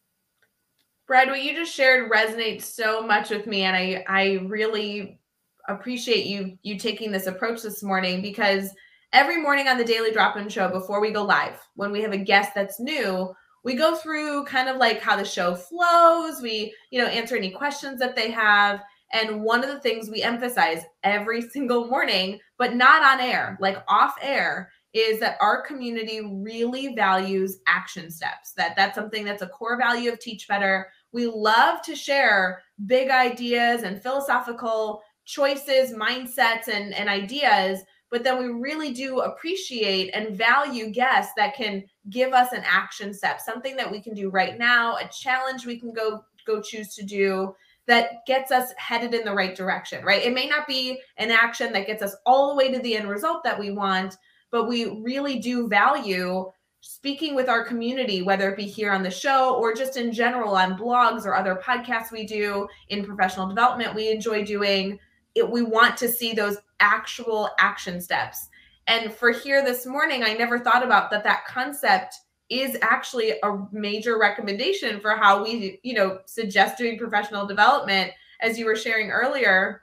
[1.06, 5.20] Brad, what you just shared resonates so much with me, and I I really
[5.68, 8.70] appreciate you you taking this approach this morning because
[9.12, 12.12] every morning on the Daily Drop In Show before we go live, when we have
[12.12, 13.32] a guest that's new,
[13.62, 16.40] we go through kind of like how the show flows.
[16.42, 18.82] We you know answer any questions that they have.
[19.12, 23.78] And one of the things we emphasize every single morning, but not on air, like
[23.86, 28.52] off air, is that our community really values action steps.
[28.52, 30.88] That that's something that's a core value of Teach Better.
[31.12, 37.80] We love to share big ideas and philosophical choices, mindsets, and, and ideas,
[38.10, 43.12] but then we really do appreciate and value guests that can give us an action
[43.12, 46.94] step, something that we can do right now, a challenge we can go go choose
[46.94, 47.54] to do
[47.86, 50.24] that gets us headed in the right direction, right?
[50.24, 53.08] It may not be an action that gets us all the way to the end
[53.08, 54.16] result that we want,
[54.50, 59.10] but we really do value speaking with our community, whether it be here on the
[59.10, 63.94] show or just in general on blogs or other podcasts we do in professional development,
[63.94, 64.98] we enjoy doing.
[65.34, 68.48] It, we want to see those actual action steps.
[68.86, 71.24] And for here this morning, I never thought about that.
[71.24, 72.14] That concept
[72.48, 78.12] is actually a major recommendation for how we, you know, suggest doing professional development.
[78.40, 79.82] As you were sharing earlier,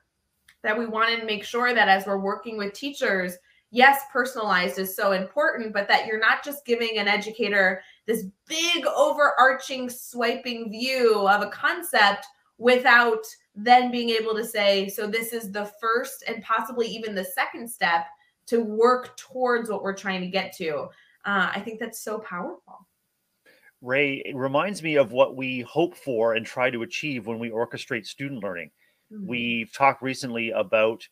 [0.64, 3.34] that we wanted to make sure that as we're working with teachers,
[3.74, 8.86] yes, personalized is so important, but that you're not just giving an educator this big
[8.86, 12.26] overarching swiping view of a concept
[12.60, 17.26] without then being able to say, so this is the first and possibly even the
[17.26, 18.06] second step
[18.46, 20.84] to work towards what we're trying to get to.
[21.26, 22.88] Uh, I think that's so powerful.
[23.82, 27.50] Ray, it reminds me of what we hope for and try to achieve when we
[27.50, 28.70] orchestrate student learning.
[29.12, 29.28] Mm-hmm.
[29.28, 31.08] We've talked recently about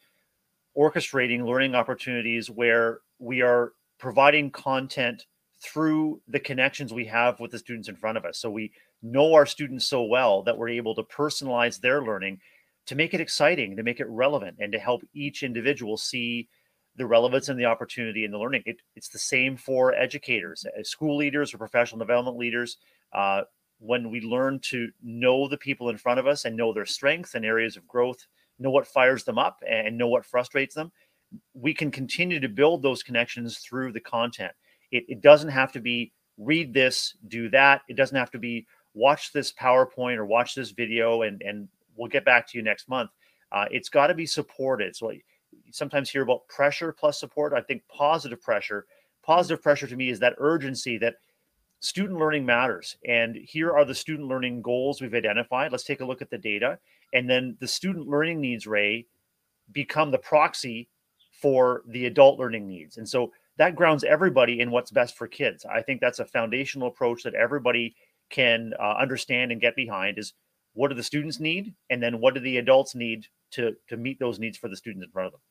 [0.78, 5.26] orchestrating learning opportunities where we are providing content
[5.64, 8.40] through the connections we have with the students in front of us.
[8.40, 8.72] So we
[9.04, 12.40] know our students so well that we're able to personalize their learning
[12.88, 16.50] to make it exciting, to make it relevant, and to help each individual see
[16.96, 18.64] the relevance and the opportunity in the learning.
[18.66, 22.78] It, it's the same for educators, as school leaders, or professional development leaders.
[23.14, 23.44] Uh,
[23.80, 27.34] when we learn to know the people in front of us and know their strengths
[27.34, 28.28] and areas of growth
[28.62, 30.92] know what fires them up and know what frustrates them
[31.54, 34.52] we can continue to build those connections through the content.
[34.92, 37.82] It, it doesn't have to be read this do that.
[37.88, 42.10] It doesn't have to be watch this powerpoint or watch this video and and we'll
[42.10, 43.12] get back to you next month.
[43.52, 44.96] Uh, it's got to be supported.
[44.96, 45.22] So you
[45.72, 47.54] sometimes hear about pressure plus support.
[47.54, 48.86] I think positive pressure
[49.24, 51.16] positive pressure to me is that urgency that
[51.80, 52.98] student learning matters.
[53.08, 55.72] And here are the student learning goals we've identified.
[55.72, 56.80] Let's take a look at the data
[57.14, 59.06] and then the student learning needs ray
[59.72, 60.90] become the proxy
[61.42, 62.98] for the adult learning needs.
[62.98, 65.66] And so that grounds everybody in what's best for kids.
[65.66, 67.96] I think that's a foundational approach that everybody
[68.30, 70.34] can uh, understand and get behind is
[70.74, 71.74] what do the students need?
[71.90, 75.06] And then what do the adults need to to meet those needs for the students
[75.06, 75.42] in front of them?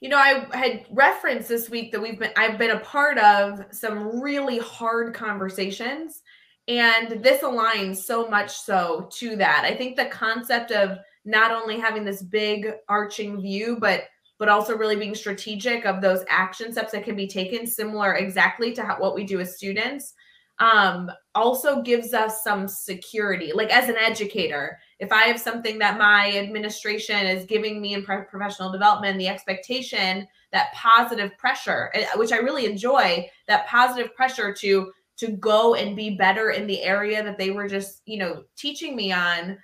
[0.00, 3.64] You know i had referenced this week that we've been i've been a part of
[3.70, 6.20] some really hard conversations
[6.68, 9.64] and this aligns so much so to that.
[9.64, 14.04] I think the concept of not only having this big arching view, but
[14.38, 18.72] but also really being strategic of those action steps that can be taken, similar exactly
[18.72, 20.12] to how, what we do as students,
[20.58, 23.52] um, also gives us some security.
[23.52, 28.04] Like as an educator, if I have something that my administration is giving me in
[28.04, 34.52] professional development, the expectation that positive pressure, eh, which I really enjoy, that positive pressure
[34.54, 38.44] to to go and be better in the area that they were just you know
[38.56, 39.56] teaching me on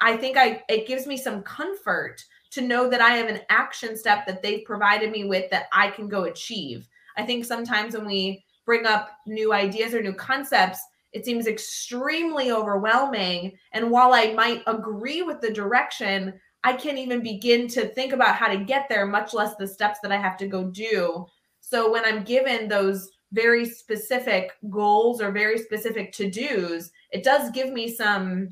[0.00, 3.96] i think i it gives me some comfort to know that i have an action
[3.96, 6.88] step that they've provided me with that i can go achieve.
[7.16, 10.80] I think sometimes when we bring up new ideas or new concepts
[11.12, 13.52] it seems extremely overwhelming.
[13.72, 18.36] And while i might agree with the direction i can't even begin to think about
[18.36, 21.26] how to get there much less the steps that i have to go do.
[21.60, 27.72] So when i'm given those very specific goals or very specific to-dos it does give
[27.72, 28.48] me some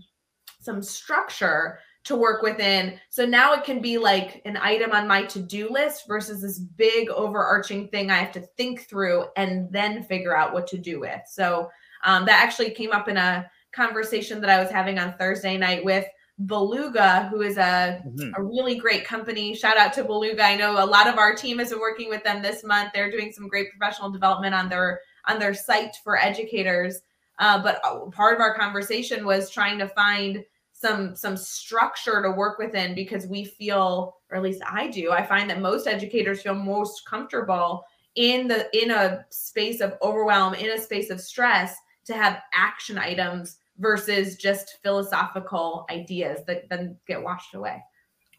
[0.61, 2.99] some structure to work within.
[3.11, 7.11] So now it can be like an item on my to-do list versus this big
[7.11, 11.21] overarching thing i have to think through and then figure out what to do with.
[11.27, 11.71] So
[12.05, 15.85] um, that actually came up in a conversation that i was having on thursday night
[15.85, 16.07] with
[16.47, 18.31] Belouga, who is a, mm-hmm.
[18.37, 19.55] a really great company.
[19.55, 20.41] Shout out to Belouga.
[20.41, 22.91] I know a lot of our team has been working with them this month.
[22.95, 27.01] They're doing some great professional development on their on their site for educators.
[27.39, 32.31] Uh, but uh, part of our conversation was trying to find some some structure to
[32.31, 36.43] work within because we feel or at least i do i find that most educators
[36.43, 37.83] feel most comfortable
[38.15, 41.75] in the in a space of overwhelm in a space of stress
[42.05, 47.83] to have action items versus just philosophical ideas that then get washed away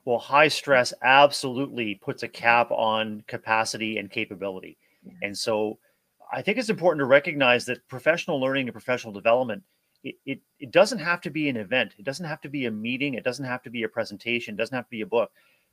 [0.05, 5.13] well high stress absolutely puts a cap on capacity and capability yeah.
[5.23, 5.77] and so
[6.31, 9.63] i think it's important to recognize that professional learning and professional development
[10.03, 11.93] it, it, it doesn't have to be an event.
[11.97, 13.15] It doesn't have to be a meeting.
[13.15, 14.53] It doesn't have to be a presentation.
[14.53, 15.31] It doesn't have to be a book.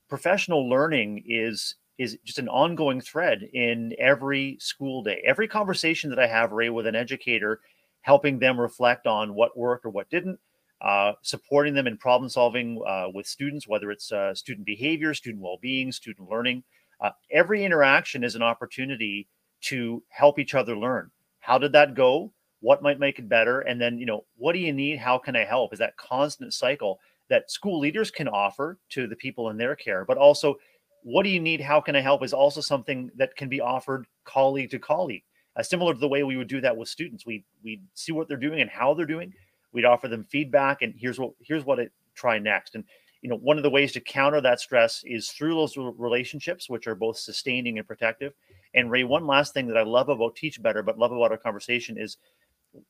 [0.08, 5.22] Professional learning is is just an ongoing thread in every school day.
[5.24, 7.60] Every conversation that I have, Ray, with an educator,
[8.06, 10.38] helping them reflect on what worked or what didn't,
[10.80, 15.42] uh, supporting them in problem solving uh, with students, whether it's uh, student behavior, student
[15.42, 16.62] well being, student learning.
[17.00, 19.28] Uh, every interaction is an opportunity
[19.60, 21.10] to help each other learn.
[21.40, 22.32] How did that go?
[22.60, 23.60] what might make it better?
[23.60, 24.98] And then you know what do you need?
[24.98, 25.72] How can i help?
[25.72, 30.04] Is that constant cycle that school leaders can offer to the people in their care.
[30.04, 30.56] But also
[31.02, 31.60] what do you need?
[31.60, 32.24] How can i help?
[32.24, 35.22] Is also something that can be offered colleague to colleague
[35.56, 37.26] uh, similar to the way we would do that with students.
[37.26, 39.32] We we see what they're doing and how they're doing.
[39.72, 42.74] We'd offer them feedback and here's what here's what it try next.
[42.74, 42.84] And
[43.22, 46.86] you know one of the ways to counter that stress is through those relationships which
[46.86, 48.34] are both sustaining and protective.
[48.74, 51.38] And Rae one last thing that i love about teach better but love about our
[51.38, 52.18] conversation is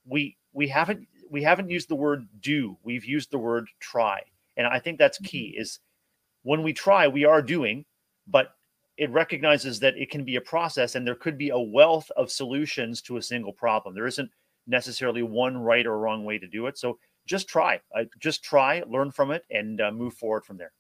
[0.05, 2.77] we we haven't we haven't used the word do.
[2.83, 4.23] We've used the word try.
[4.57, 5.63] And i think that's key mm-hmm.
[5.63, 5.79] is
[6.43, 7.85] when we try we are doing
[8.27, 8.56] but
[8.97, 12.31] it recognizes that it can be a process and there could be a wealth of
[12.31, 14.31] solutions to a single problem there isn't
[14.67, 18.83] necessarily one right or wrong way to do it so just try uh, just try
[18.89, 20.73] learn from it and uh, move forward from there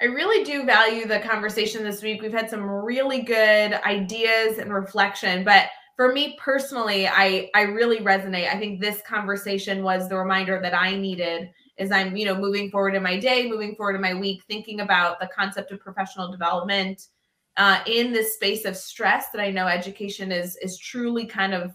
[0.00, 2.22] I really do value the conversation this week.
[2.22, 8.00] We've had some really good ideas and reflection, but for me personally, I I really
[8.00, 8.52] resonate.
[8.52, 11.50] I think this conversation was the reminder that I needed
[11.82, 14.80] as I'm, you know, moving forward in my day, moving forward in my week, thinking
[14.80, 17.08] about the concept of professional development
[17.56, 21.72] uh, in this space of stress that I know education is is truly kind of,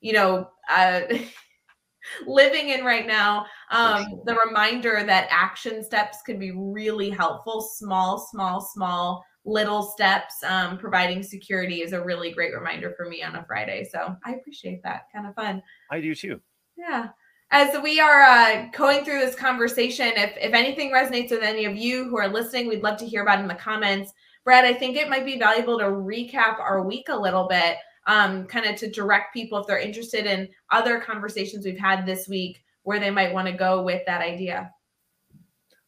[0.00, 1.02] you know, uh,
[2.26, 3.46] living in right now.
[3.70, 10.34] Um, the reminder that action steps can be really helpful, small, small, small little steps
[10.46, 13.88] um, providing security is a really great reminder for me on a friday.
[13.90, 15.02] So i appreciate that.
[15.14, 15.62] Kind of fun.
[15.90, 16.40] I do too.
[16.76, 17.10] Yeah
[17.50, 21.76] as we are uh, going through this conversation if if anything resonates with any of
[21.76, 24.12] you who are listening we'd love to hear about in the comments.
[24.44, 28.46] Brad i think it might be valuable to recap our week a little bit um,
[28.46, 32.62] kind of to direct people if they're interested in other conversations we've had this week
[32.82, 34.72] where they might want to go with that idea.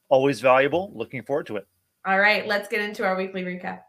[0.09, 0.93] Always valuable.
[0.95, 1.67] Looking forward to it.
[2.07, 3.81] All right, let's get into our weekly recap.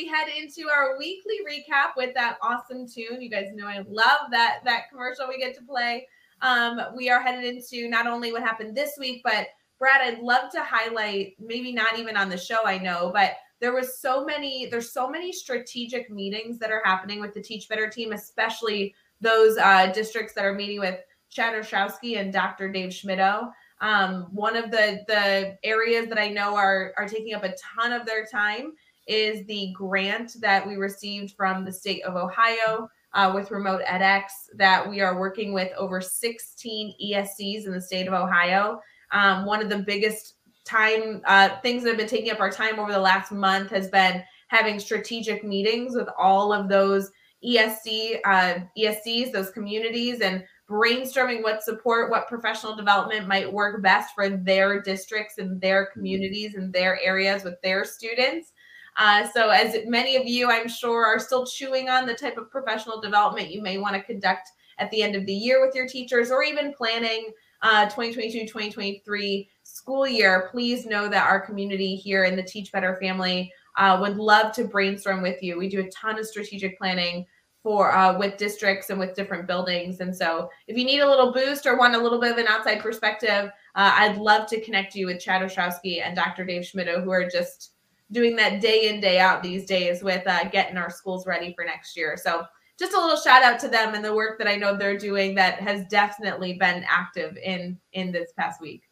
[0.00, 4.30] We head into our weekly recap with that awesome tune, you guys know I love
[4.30, 6.06] that that commercial we get to play.
[6.42, 10.50] Um, we are headed into not only what happened this week, but Brad, I'd love
[10.52, 14.66] to highlight, maybe not even on the show, I know, but there was so many,
[14.66, 19.58] there's so many strategic meetings that are happening with the Teach Better team, especially those
[19.58, 22.72] uh, districts that are meeting with Chad Ostrowski and Dr.
[22.72, 23.50] Dave Schmittou.
[23.82, 27.92] Um, one of the the areas that I know are are taking up a ton
[27.92, 28.74] of their time
[29.10, 34.22] is the grant that we received from the state of Ohio uh, with RemotEDx
[34.54, 38.80] that we are working with over 16 ESCs in the state of Ohio
[39.12, 42.78] um, one of the biggest time uh, things that have been taking up our time
[42.78, 47.10] over the last month has been having strategic meetings with all of those
[47.44, 54.14] ESC uh, ESCs, those communities, and brainstorming what support, what professional development might work best
[54.14, 58.52] for their districts and their communities and their areas with their students.
[58.96, 62.50] Uh, so, as many of you, I'm sure, are still chewing on the type of
[62.50, 65.86] professional development you may want to conduct at the end of the year with your
[65.86, 67.30] teachers, or even planning
[67.62, 72.96] uh, 2022 2023 school year, please know that our community here in the Teach Better
[73.00, 75.58] family uh, would love to brainstorm with you.
[75.58, 77.26] We do a ton of strategic planning
[77.62, 80.00] for uh, with districts and with different buildings.
[80.00, 82.46] And so, if you need a little boost or want a little bit of an
[82.46, 86.44] outside perspective, uh, I'd love to connect you with Chad Ostrowski and Dr.
[86.44, 87.72] Dave Schmittou, who are just
[88.12, 91.64] doing that day in day out these days with uh, getting our schools ready for
[91.64, 92.16] next year.
[92.16, 92.44] So
[92.78, 95.34] just a little shout out to them and the work that I know they're doing
[95.34, 98.82] that has definitely been active in in this past week.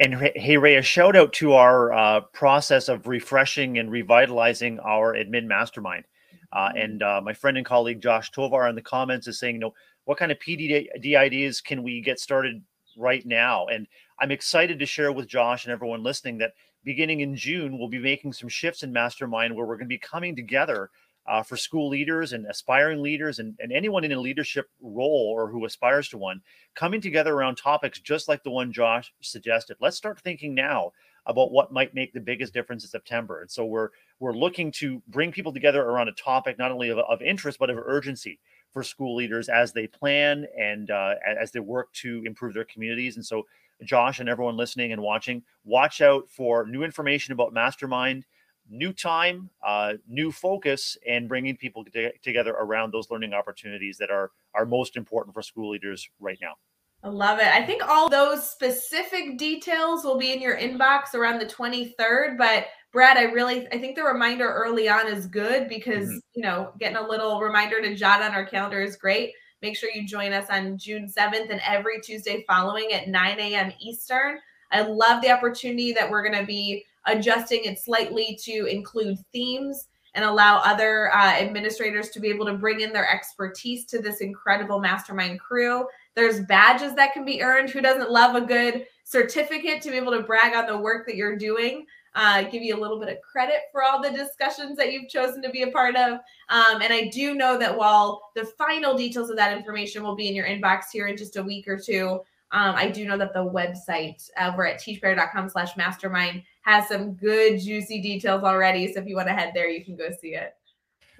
[0.00, 5.14] And hey, Rae, a shout out to our uh, process of refreshing and revitalizing our
[5.14, 6.04] admin mastermind.
[6.52, 6.78] Uh, mm-hmm.
[6.78, 9.74] and uh, my friend and colleague Josh Tovar in the comments is saying, you know,
[10.04, 12.62] what kind of PDD ideas can we get started
[12.96, 13.66] right now.
[13.66, 13.86] And
[14.18, 16.54] I'm excited to share with Josh and everyone listening that
[16.88, 19.98] beginning in June, we'll be making some shifts in Mastermind where we're going to be
[19.98, 20.88] coming together
[21.26, 25.50] uh, for school leaders and aspiring leaders and, and anyone in a leadership role or
[25.50, 26.40] who aspires to one,
[26.74, 29.76] coming together around topics just like the one Josh suggested.
[29.82, 30.92] Let's start thinking now
[31.26, 33.42] about what might make the biggest difference in September.
[33.42, 36.98] And so we're we're looking to bring people together around a topic not only of,
[36.98, 38.40] of interest but of urgency
[38.72, 43.16] for school leaders as they plan and uh, as they work to improve their communities.
[43.16, 43.46] And so,
[43.84, 48.24] Josh and everyone listening and watching, watch out for new information about Mastermind,
[48.68, 54.10] new time, uh, new focus, and bringing people to- together around those learning opportunities that
[54.10, 56.54] are are most important for school leaders right now.
[57.02, 57.46] I love it.
[57.46, 62.66] I think all those specific details will be in your inbox around the 23rd, but
[62.92, 66.18] Brad, I really I think the reminder early on is good because, mm-hmm.
[66.34, 69.32] you know, getting a little reminder to jot on our calendar is great.
[69.62, 73.72] Make sure you join us on June 7th and every Tuesday following at 9 a.m.
[73.80, 74.38] Eastern.
[74.70, 79.88] I love the opportunity that we're going to be adjusting it slightly to include themes
[80.14, 84.20] and allow other uh, administrators to be able to bring in their expertise to this
[84.20, 85.86] incredible mastermind crew.
[86.14, 87.70] There's badges that can be earned.
[87.70, 91.16] Who doesn't love a good certificate to be able to brag on the work that
[91.16, 91.86] you're doing?
[92.14, 95.42] Uh, give you a little bit of credit for all the discussions that you've chosen
[95.42, 96.14] to be a part of.
[96.48, 100.28] Um, and I do know that while the final details of that information will be
[100.28, 103.34] in your inbox here in just a week or two, um, I do know that
[103.34, 108.92] the website over at teachbetter.com slash mastermind has some good juicy details already.
[108.92, 110.54] So if you want to head there, you can go see it.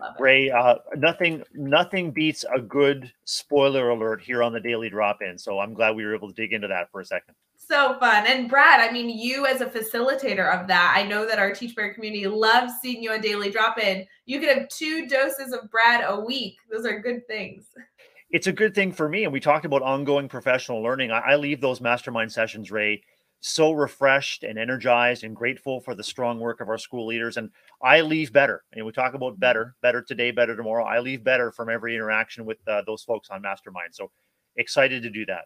[0.00, 0.22] Love it.
[0.22, 5.36] Rae, uh, nothing nothing beats a good spoiler alert here on the daily drop in.
[5.36, 7.34] So I'm glad we were able to dig into that for a second.
[7.68, 8.26] So fun.
[8.26, 11.76] And Brad, I mean, you as a facilitator of that, I know that our Teach
[11.76, 14.06] Better community loves seeing you on daily drop in.
[14.24, 16.56] You could have two doses of Brad a week.
[16.72, 17.66] Those are good things.
[18.30, 19.24] It's a good thing for me.
[19.24, 21.10] And we talked about ongoing professional learning.
[21.10, 23.02] I, I leave those mastermind sessions, Rae,
[23.40, 27.36] so refreshed and energized and grateful for the strong work of our school leaders.
[27.36, 27.50] And
[27.82, 28.64] I leave better.
[28.72, 30.86] And we talk about better, better today, better tomorrow.
[30.86, 33.94] I leave better from every interaction with uh, those folks on Mastermind.
[33.94, 34.10] So
[34.56, 35.44] excited to do that.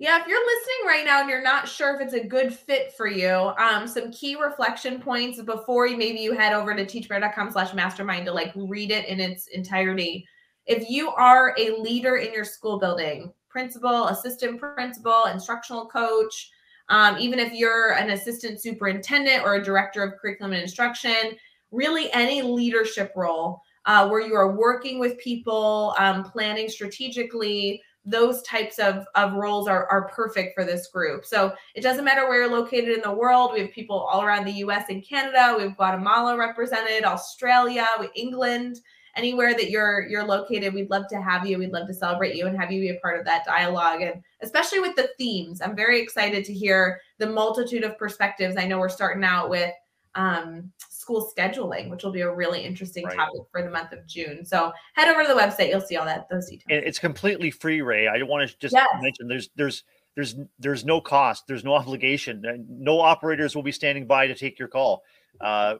[0.00, 2.92] Yeah, if you're listening right now and you're not sure if it's a good fit
[2.96, 7.52] for you, um, some key reflection points before you maybe you head over to teachbetter.com
[7.52, 10.26] slash mastermind to like read it in its entirety.
[10.66, 16.50] If you are a leader in your school building, principal, assistant principal, instructional coach,
[16.88, 21.36] um, even if you're an assistant superintendent or a director of curriculum and instruction,
[21.70, 28.42] really any leadership role uh, where you are working with people, um, planning strategically, those
[28.42, 31.24] types of, of roles are, are perfect for this group.
[31.24, 33.52] So it doesn't matter where you're located in the world.
[33.52, 35.54] We have people all around the US and Canada.
[35.56, 38.80] We have Guatemala represented, Australia, England
[39.16, 42.46] anywhere that you're you're located we'd love to have you we'd love to celebrate you
[42.46, 45.76] and have you be a part of that dialogue and especially with the themes i'm
[45.76, 49.72] very excited to hear the multitude of perspectives i know we're starting out with
[50.14, 53.16] um, school scheduling which will be a really interesting right.
[53.16, 56.06] topic for the month of june so head over to the website you'll see all
[56.06, 58.88] that those details and it's completely free Rae i want to just yes.
[59.00, 59.84] mention there's there's
[60.14, 64.58] there's there's no cost there's no obligation no operators will be standing by to take
[64.58, 65.02] your call
[65.40, 65.74] uh,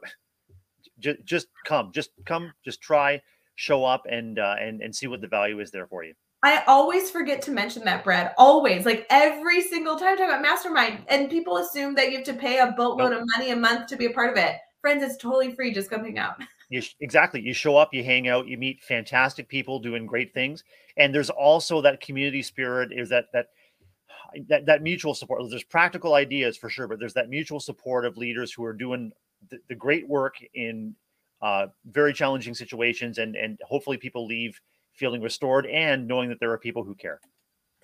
[0.98, 3.20] just just come, just come, just try,
[3.56, 6.14] show up, and uh, and and see what the value is there for you.
[6.44, 8.34] I always forget to mention that, Brad.
[8.36, 12.26] Always, like every single time I talk about mastermind, and people assume that you have
[12.26, 13.22] to pay a boatload nope.
[13.22, 14.56] of money a month to be a part of it.
[14.82, 15.72] Friends, it's totally free.
[15.72, 16.36] Just come hang out.
[16.70, 17.42] You, exactly.
[17.42, 20.64] You show up, you hang out, you meet fantastic people doing great things,
[20.96, 22.90] and there's also that community spirit.
[22.90, 23.48] Is that that
[24.48, 25.42] that that mutual support?
[25.50, 29.12] There's practical ideas for sure, but there's that mutual support of leaders who are doing
[29.50, 30.96] the, the great work in
[31.42, 34.58] uh, very challenging situations, and and hopefully people leave
[34.94, 37.20] feeling restored and knowing that there are people who care.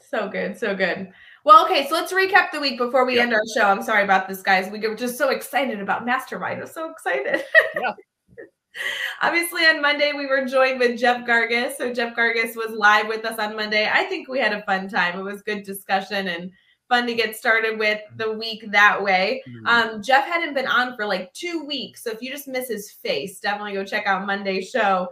[0.08, 1.12] So good, so good.
[1.44, 3.24] Well, okay, so let's recap the week before we yep.
[3.24, 3.64] end our show.
[3.64, 4.70] I'm sorry about this, guys.
[4.70, 6.60] We were just so excited about Mastermind.
[6.60, 7.44] I'm so excited.
[7.74, 7.92] Yeah.
[9.22, 11.76] Obviously, on Monday, we were joined with Jeff Gargas.
[11.76, 13.88] So, Jeff Gargas was live with us on Monday.
[13.92, 15.18] I think we had a fun time.
[15.18, 16.50] It was good discussion and
[16.88, 19.42] fun to get started with the week that way.
[19.48, 19.66] Mm-hmm.
[19.66, 22.02] Um, Jeff hadn't been on for like two weeks.
[22.02, 25.08] So if you just miss his face, definitely go check out Monday's show.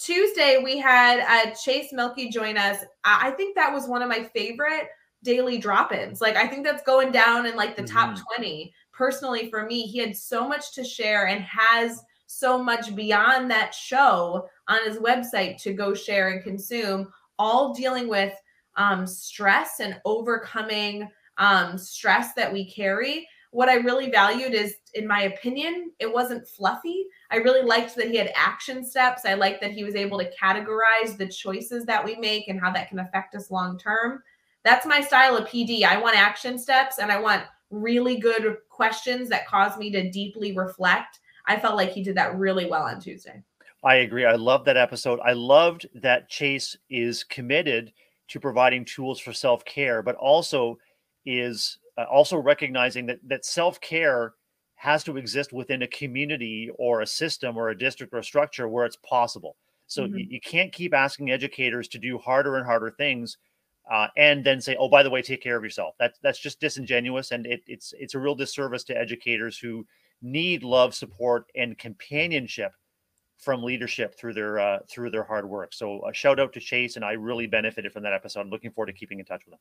[0.00, 2.78] Tuesday, we had uh, Chase Mielke join us.
[3.04, 4.88] I think that was one of my favorite
[5.22, 6.22] daily drop ins.
[6.22, 8.14] Like, I think that's going down in like the mm-hmm.
[8.14, 8.72] top 20.
[8.92, 13.74] Personally, for me, he had so much to share and has so much beyond that
[13.74, 18.32] show on his website to go share and consume, all dealing with
[18.76, 23.28] um, stress and overcoming um, stress that we carry.
[23.52, 27.06] What I really valued is, in my opinion, it wasn't fluffy.
[27.30, 29.22] I really liked that he had action steps.
[29.24, 32.70] I liked that he was able to categorize the choices that we make and how
[32.72, 34.22] that can affect us long term.
[34.62, 35.84] that's my style of PD.
[35.84, 40.52] I want action steps and I want really good questions that cause me to deeply
[40.56, 41.20] reflect.
[41.46, 43.42] I felt like he did that really well on Tuesday.
[43.82, 44.26] I agree.
[44.26, 45.20] I love that episode.
[45.24, 47.92] I loved that Chase is committed
[48.28, 50.78] to providing tools for self care, but also
[51.24, 54.34] is uh, also recognizing that that self care
[54.76, 58.66] has to exist within a community or a system or a district or a structure
[58.66, 59.56] where it's possible.
[59.86, 60.16] So mm-hmm.
[60.16, 63.36] you, you, can't keep asking educators to do harder and harder things,
[63.92, 66.60] uh, and then say, "Oh, by the way, take care of yourself." That's that's just
[66.60, 69.86] disingenuous, and it, it's it's a real disservice to educators who
[70.22, 72.72] need love, support, and companionship
[73.40, 75.72] from leadership through their uh, through their hard work.
[75.72, 78.40] So a shout out to Chase, and I really benefited from that episode.
[78.40, 79.60] I'm looking forward to keeping in touch with him.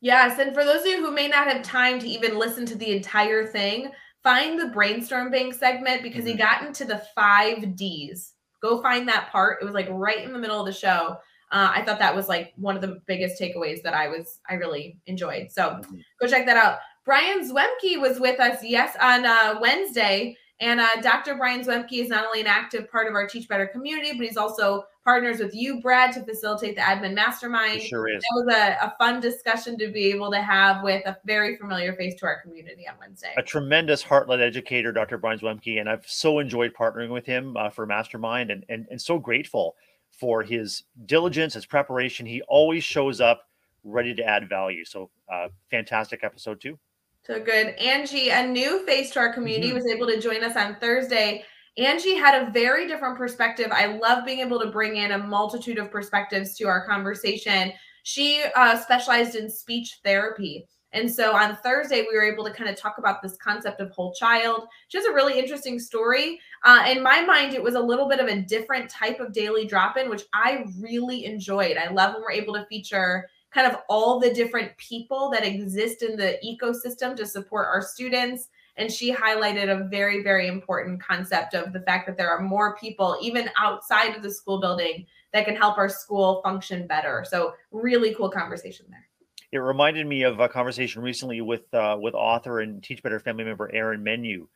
[0.00, 2.76] Yes, and for those of you who may not have time to even listen to
[2.76, 3.90] the entire thing,
[4.22, 6.32] find the brainstorm bank segment because mm-hmm.
[6.32, 8.34] he got into the five D's.
[8.62, 9.58] Go find that part.
[9.60, 11.16] It was like right in the middle of the show.
[11.52, 14.54] Uh, I thought that was like one of the biggest takeaways that I was I
[14.54, 15.50] really enjoyed.
[15.50, 15.96] So mm-hmm.
[16.20, 16.78] go check that out.
[17.04, 21.34] Brian Zwemke was with us yes on uh, Wednesday and uh, Dr.
[21.34, 24.38] Brian Zwemke is not only an active part of our Teach Better community, but he's
[24.38, 27.82] also partners with you, Brad, to facilitate the admin mastermind.
[27.82, 28.22] Sure is.
[28.22, 31.94] That was a, a, fun discussion to be able to have with a very familiar
[31.94, 33.34] face to our community on Wednesday.
[33.36, 35.18] A tremendous heart-led educator, Dr.
[35.18, 39.00] Brian Zwemke, and I've so enjoyed partnering with him uh, for Mastermind, and, and and
[39.00, 39.76] so grateful
[40.10, 42.24] for his diligence, his preparation.
[42.24, 43.42] He always shows up
[43.84, 44.84] ready to add value.
[44.84, 46.78] So, uh, fantastic episode too.
[47.26, 47.74] So good.
[47.80, 49.76] Angie, a new face to our community, mm-hmm.
[49.76, 51.44] was able to join us on Thursday.
[51.76, 53.66] Angie had a very different perspective.
[53.72, 57.72] I love being able to bring in a multitude of perspectives to our conversation.
[58.04, 60.68] She uh, specialized in speech therapy.
[60.92, 63.90] And so on Thursday, we were able to kind of talk about this concept of
[63.90, 64.68] whole child.
[64.86, 66.38] She has a really interesting story.
[66.62, 69.66] Uh, in my mind, it was a little bit of a different type of daily
[69.66, 71.76] drop in, which I really enjoyed.
[71.76, 76.02] I love when we're able to feature kind of all the different people that exist
[76.02, 78.48] in the ecosystem to support our students.
[78.76, 82.76] And she highlighted a very, very important concept of the fact that there are more
[82.76, 87.24] people, even outside of the school building, that can help our school function better.
[87.26, 89.08] So, really cool conversation there.
[89.52, 93.44] It reminded me of a conversation recently with uh, with author and Teach Better family
[93.44, 94.48] member Aaron Menu,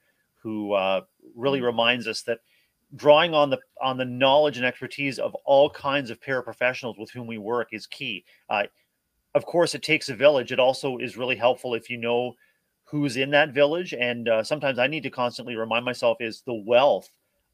[0.43, 1.01] who uh,
[1.35, 1.65] really mm.
[1.65, 2.41] reminds us that
[2.97, 7.27] drawing on the on the knowledge and expertise of all kinds of paraprofessionals with whom
[7.27, 8.25] we work is key.
[8.51, 8.65] Uh,
[9.35, 10.53] of course, it takes a village.
[10.53, 12.35] It also is really helpful if you know
[12.85, 13.95] who's in that village.
[13.95, 17.11] And uh, sometimes I need to constantly remind myself is the wealth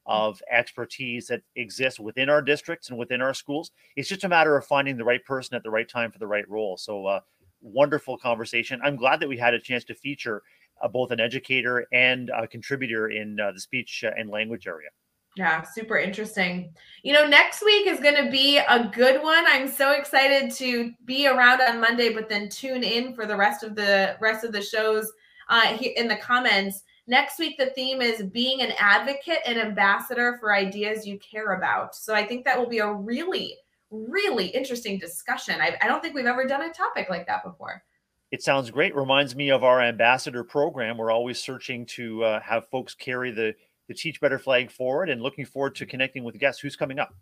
[0.06, 3.72] of expertise that exists within our districts and within our schools.
[3.96, 6.26] It's just a matter of finding the right person at the right time for the
[6.26, 6.76] right role.
[6.76, 7.20] So, uh,
[7.60, 8.80] wonderful conversation.
[8.84, 10.42] I'm glad that we had a chance to feature
[10.80, 14.90] uh, both an educator and a contributor in uh, the speech and language area.
[15.36, 16.72] Yeah, super interesting.
[17.02, 19.44] You know, next week is going to be a good one.
[19.46, 23.62] I'm so excited to be around on Monday, but then tune in for the rest
[23.62, 25.12] of the rest of the shows
[25.50, 26.84] uh, in the comments.
[27.06, 31.94] Next week, the theme is being an advocate and ambassador for ideas you care about.
[31.94, 33.56] So I think that will be a really,
[33.90, 35.60] really interesting discussion.
[35.60, 37.84] I, I don't think we've ever done a topic like that before.
[38.32, 38.96] It sounds great.
[38.96, 40.96] Reminds me of our ambassador program.
[40.96, 43.54] We're always searching to uh, have folks carry the
[43.88, 46.60] the Teach Better flag forward and looking forward to connecting with guests.
[46.60, 47.14] Who's coming up?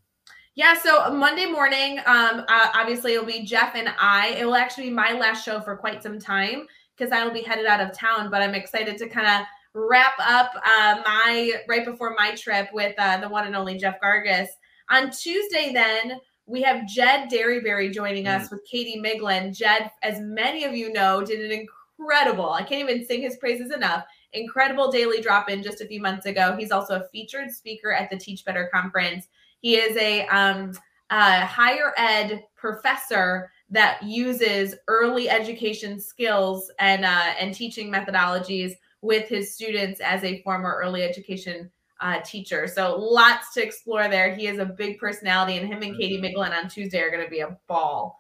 [0.57, 4.37] Yeah, so Monday morning, um, uh, obviously it'll be Jeff and I.
[4.39, 7.43] It will actually be my last show for quite some time because I will be
[7.43, 8.31] headed out of town.
[8.31, 12.95] But I'm excited to kind of wrap up uh, my right before my trip with
[12.99, 14.47] uh, the one and only Jeff Gargas.
[14.91, 18.53] On Tuesday, then we have Jed Dearybury joining us mm.
[18.53, 19.57] with Katie Miglin.
[19.57, 21.67] Jed, as many of you know, did an
[21.99, 22.51] incredible.
[22.51, 24.05] I can't even sing his praises enough
[24.35, 26.57] incredible daily drop in just a few months ago.
[26.59, 29.29] He's also a featured speaker at the Teach Better conference.
[29.61, 30.73] He is a, um,
[31.11, 39.29] a higher ed professor that uses early education skills and uh, and teaching methodologies with
[39.29, 41.71] his students as a former early education
[42.01, 42.67] uh, teacher.
[42.67, 44.35] So lots to explore there.
[44.35, 47.31] He is a big personality, and him and Katie Miglin on Tuesday are going to
[47.31, 48.19] be a ball.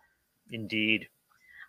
[0.50, 1.08] Indeed.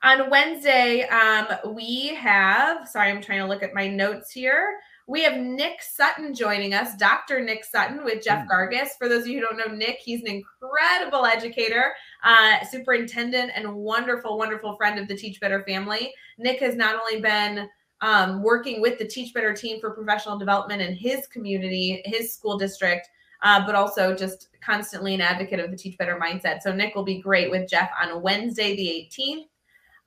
[0.05, 4.77] On Wednesday, um, we have, sorry, I'm trying to look at my notes here.
[5.07, 7.39] We have Nick Sutton joining us, Dr.
[7.39, 8.49] Nick Sutton with Jeff mm.
[8.51, 8.89] Gargas.
[8.99, 11.93] For those of you who don't know Nick, he's an incredible educator,
[12.23, 16.13] uh, superintendent, and wonderful, wonderful friend of the Teach Better family.
[16.37, 17.67] Nick has not only been
[18.01, 22.59] um, working with the Teach Better team for professional development in his community, his school
[22.59, 23.09] district,
[23.41, 26.61] uh, but also just constantly an advocate of the Teach Better mindset.
[26.61, 29.45] So Nick will be great with Jeff on Wednesday, the 18th.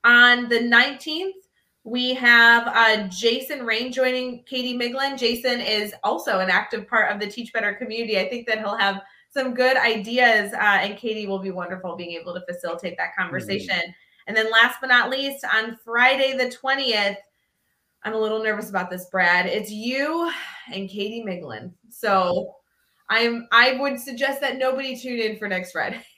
[0.08, 1.32] On the 19th,
[1.84, 5.18] we have uh, Jason Rain joining Katie Miglin.
[5.18, 8.18] Jason is also an active part of the Teach Better community.
[8.18, 12.18] I think that he'll have some good ideas, uh, and Katie will be wonderful being
[12.18, 13.76] able to facilitate that conversation.
[13.76, 14.28] Mm-hmm.
[14.28, 17.16] And then last but not least, on Friday the 20th,
[18.02, 19.44] I'm a little nervous about this, Brad.
[19.44, 20.32] It's you
[20.72, 21.70] and Katie Miglin.
[21.90, 22.54] So
[23.10, 26.02] I'm I would suggest that nobody tune in for next Friday.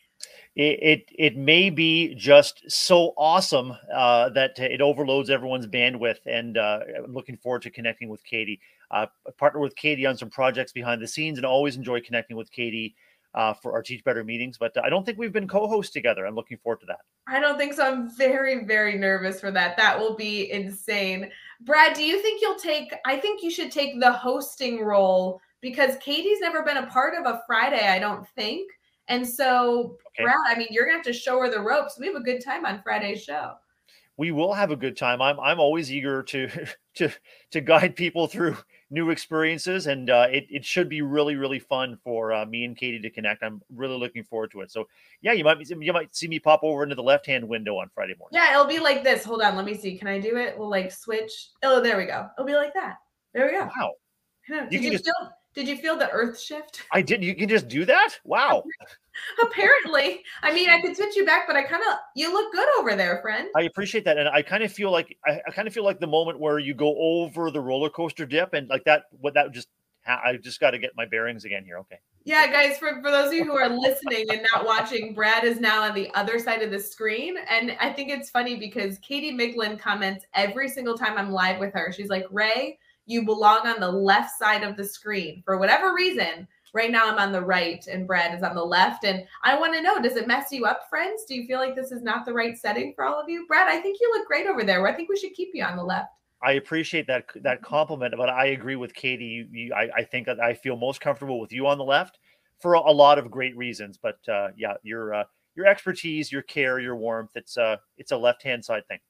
[0.57, 6.59] It it, it may be just so awesome uh, that it overloads everyone's bandwidth, and
[6.59, 8.61] uh, I'm looking forward to connecting with Katie.
[8.91, 9.07] Uh,
[9.39, 12.97] partner with Katie on some projects behind the scenes, and always enjoy connecting with Katie
[13.35, 14.59] uh, for our Teach Better meetings.
[14.59, 16.27] But I don't think we've been co-hosts together.
[16.27, 17.01] I'm looking forward to that.
[17.29, 17.87] I don't think so.
[17.87, 19.77] I'm very, very nervous for that.
[19.77, 21.31] That will be insane.
[21.61, 22.93] Brad, do you think you'll take?
[23.07, 27.27] I think you should take the hosting role because Katie's never been a part of
[27.27, 27.87] a Friday.
[27.89, 28.71] I don't think.
[29.11, 30.23] And so, okay.
[30.23, 31.99] Brad, I mean, you're gonna have to show her the ropes.
[31.99, 33.55] We have a good time on Friday's show.
[34.17, 35.21] We will have a good time.
[35.21, 36.49] I'm I'm always eager to
[36.95, 37.11] to
[37.51, 38.57] to guide people through
[38.89, 42.77] new experiences, and uh, it it should be really really fun for uh, me and
[42.77, 43.43] Katie to connect.
[43.43, 44.71] I'm really looking forward to it.
[44.71, 44.87] So
[45.23, 47.91] yeah, you might you might see me pop over into the left hand window on
[47.93, 48.41] Friday morning.
[48.41, 49.25] Yeah, it'll be like this.
[49.25, 49.99] Hold on, let me see.
[49.99, 50.57] Can I do it?
[50.57, 51.49] We'll like switch.
[51.65, 52.29] Oh, there we go.
[52.39, 52.99] It'll be like that.
[53.35, 53.69] There we go.
[53.77, 53.95] Wow.
[54.69, 56.83] Did you, you just, feel did you feel the earth shift?
[56.93, 57.25] I did.
[57.25, 58.19] You can just do that?
[58.25, 58.63] Wow.
[59.43, 60.23] Apparently.
[60.43, 62.95] I mean, I could switch you back, but I kind of you look good over
[62.95, 63.49] there, friend.
[63.57, 64.17] I appreciate that.
[64.17, 66.59] And I kind of feel like I, I kind of feel like the moment where
[66.59, 69.69] you go over the roller coaster dip and like that what that just
[70.07, 71.79] I just got to get my bearings again here.
[71.79, 71.99] Okay.
[72.25, 75.59] Yeah, guys, for, for those of you who are listening and not watching, Brad is
[75.59, 77.37] now on the other side of the screen.
[77.49, 81.73] And I think it's funny because Katie Miglin comments every single time I'm live with
[81.75, 81.93] her.
[81.93, 82.79] She's like, Rae,
[83.11, 86.47] you belong on the left side of the screen for whatever reason.
[86.73, 89.05] Right now, I'm on the right and Brad is on the left.
[89.05, 91.25] And I want to know does it mess you up, friends?
[91.25, 93.47] Do you feel like this is not the right setting for all of you?
[93.49, 94.87] Brad, I think you look great over there.
[94.87, 96.11] I think we should keep you on the left.
[96.43, 99.25] I appreciate that that compliment, but I agree with Katie.
[99.25, 102.19] You, you, I, I, think that I feel most comfortable with you on the left
[102.61, 103.99] for a, a lot of great reasons.
[104.03, 107.33] But uh, yeah, your uh, your expertise, your care, your warmth.
[107.35, 109.01] It's a uh, it's a left hand side thing.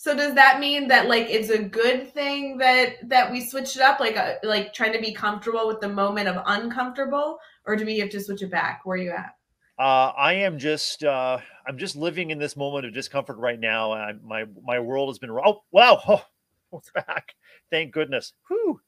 [0.00, 3.82] So does that mean that like it's a good thing that that we switched it
[3.82, 7.36] up, like uh, like trying to be comfortable with the moment of uncomfortable,
[7.66, 8.80] or do we have to switch it back?
[8.84, 9.34] Where are you at?
[9.78, 11.36] Uh, I am just uh,
[11.68, 13.92] I'm just living in this moment of discomfort right now.
[13.92, 16.24] I, my my world has been oh wow oh,
[16.72, 17.34] it's back.
[17.70, 18.32] Thank goodness.
[18.48, 18.80] Whew.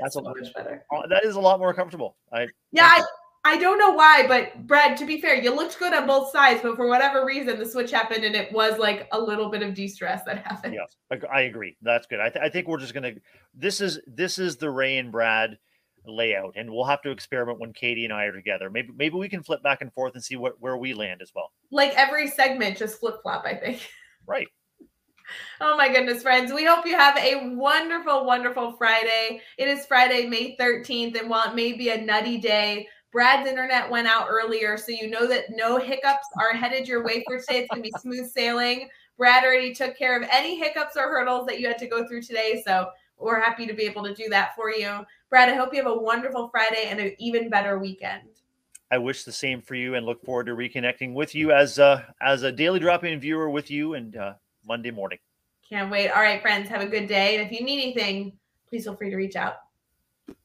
[0.00, 0.84] That's so a lot much better.
[0.94, 2.16] Uh, that is a lot more comfortable.
[2.32, 2.88] I yeah.
[2.88, 3.02] I,
[3.44, 6.60] I don't know why, but Brad, to be fair, you looked good on both sides,
[6.62, 9.74] but for whatever reason, the switch happened and it was like a little bit of
[9.74, 10.74] de-stress that happened.
[10.74, 11.76] Yeah, I agree.
[11.82, 12.20] That's good.
[12.20, 13.12] I, th- I think we're just gonna.
[13.54, 15.58] This is this is the Rae and Brad
[16.06, 18.70] layout, and we'll have to experiment when Katie and I are together.
[18.70, 21.32] Maybe maybe we can flip back and forth and see what where we land as
[21.34, 21.50] well.
[21.72, 23.44] Like every segment, just flip flop.
[23.44, 23.80] I think.
[24.26, 24.46] Right.
[25.60, 26.52] Oh my goodness, friends.
[26.52, 29.40] We hope you have a wonderful, wonderful Friday.
[29.56, 33.90] It is Friday, May 13th, and while it may be a nutty day, Brad's internet
[33.90, 37.60] went out earlier, so you know that no hiccups are headed your way for today.
[37.60, 38.88] It's going to be smooth sailing.
[39.18, 42.22] Brad already took care of any hiccups or hurdles that you had to go through
[42.22, 42.88] today, so
[43.18, 45.04] we're happy to be able to do that for you.
[45.28, 48.28] Brad, I hope you have a wonderful Friday and an even better weekend.
[48.90, 52.14] I wish the same for you and look forward to reconnecting with you as a,
[52.20, 54.34] as a daily drop-in viewer with you and uh,
[54.66, 55.18] Monday morning.
[55.68, 56.10] Can't wait.
[56.10, 57.36] All right, friends, have a good day.
[57.36, 58.32] And if you need anything,
[58.68, 59.56] please feel free to reach out.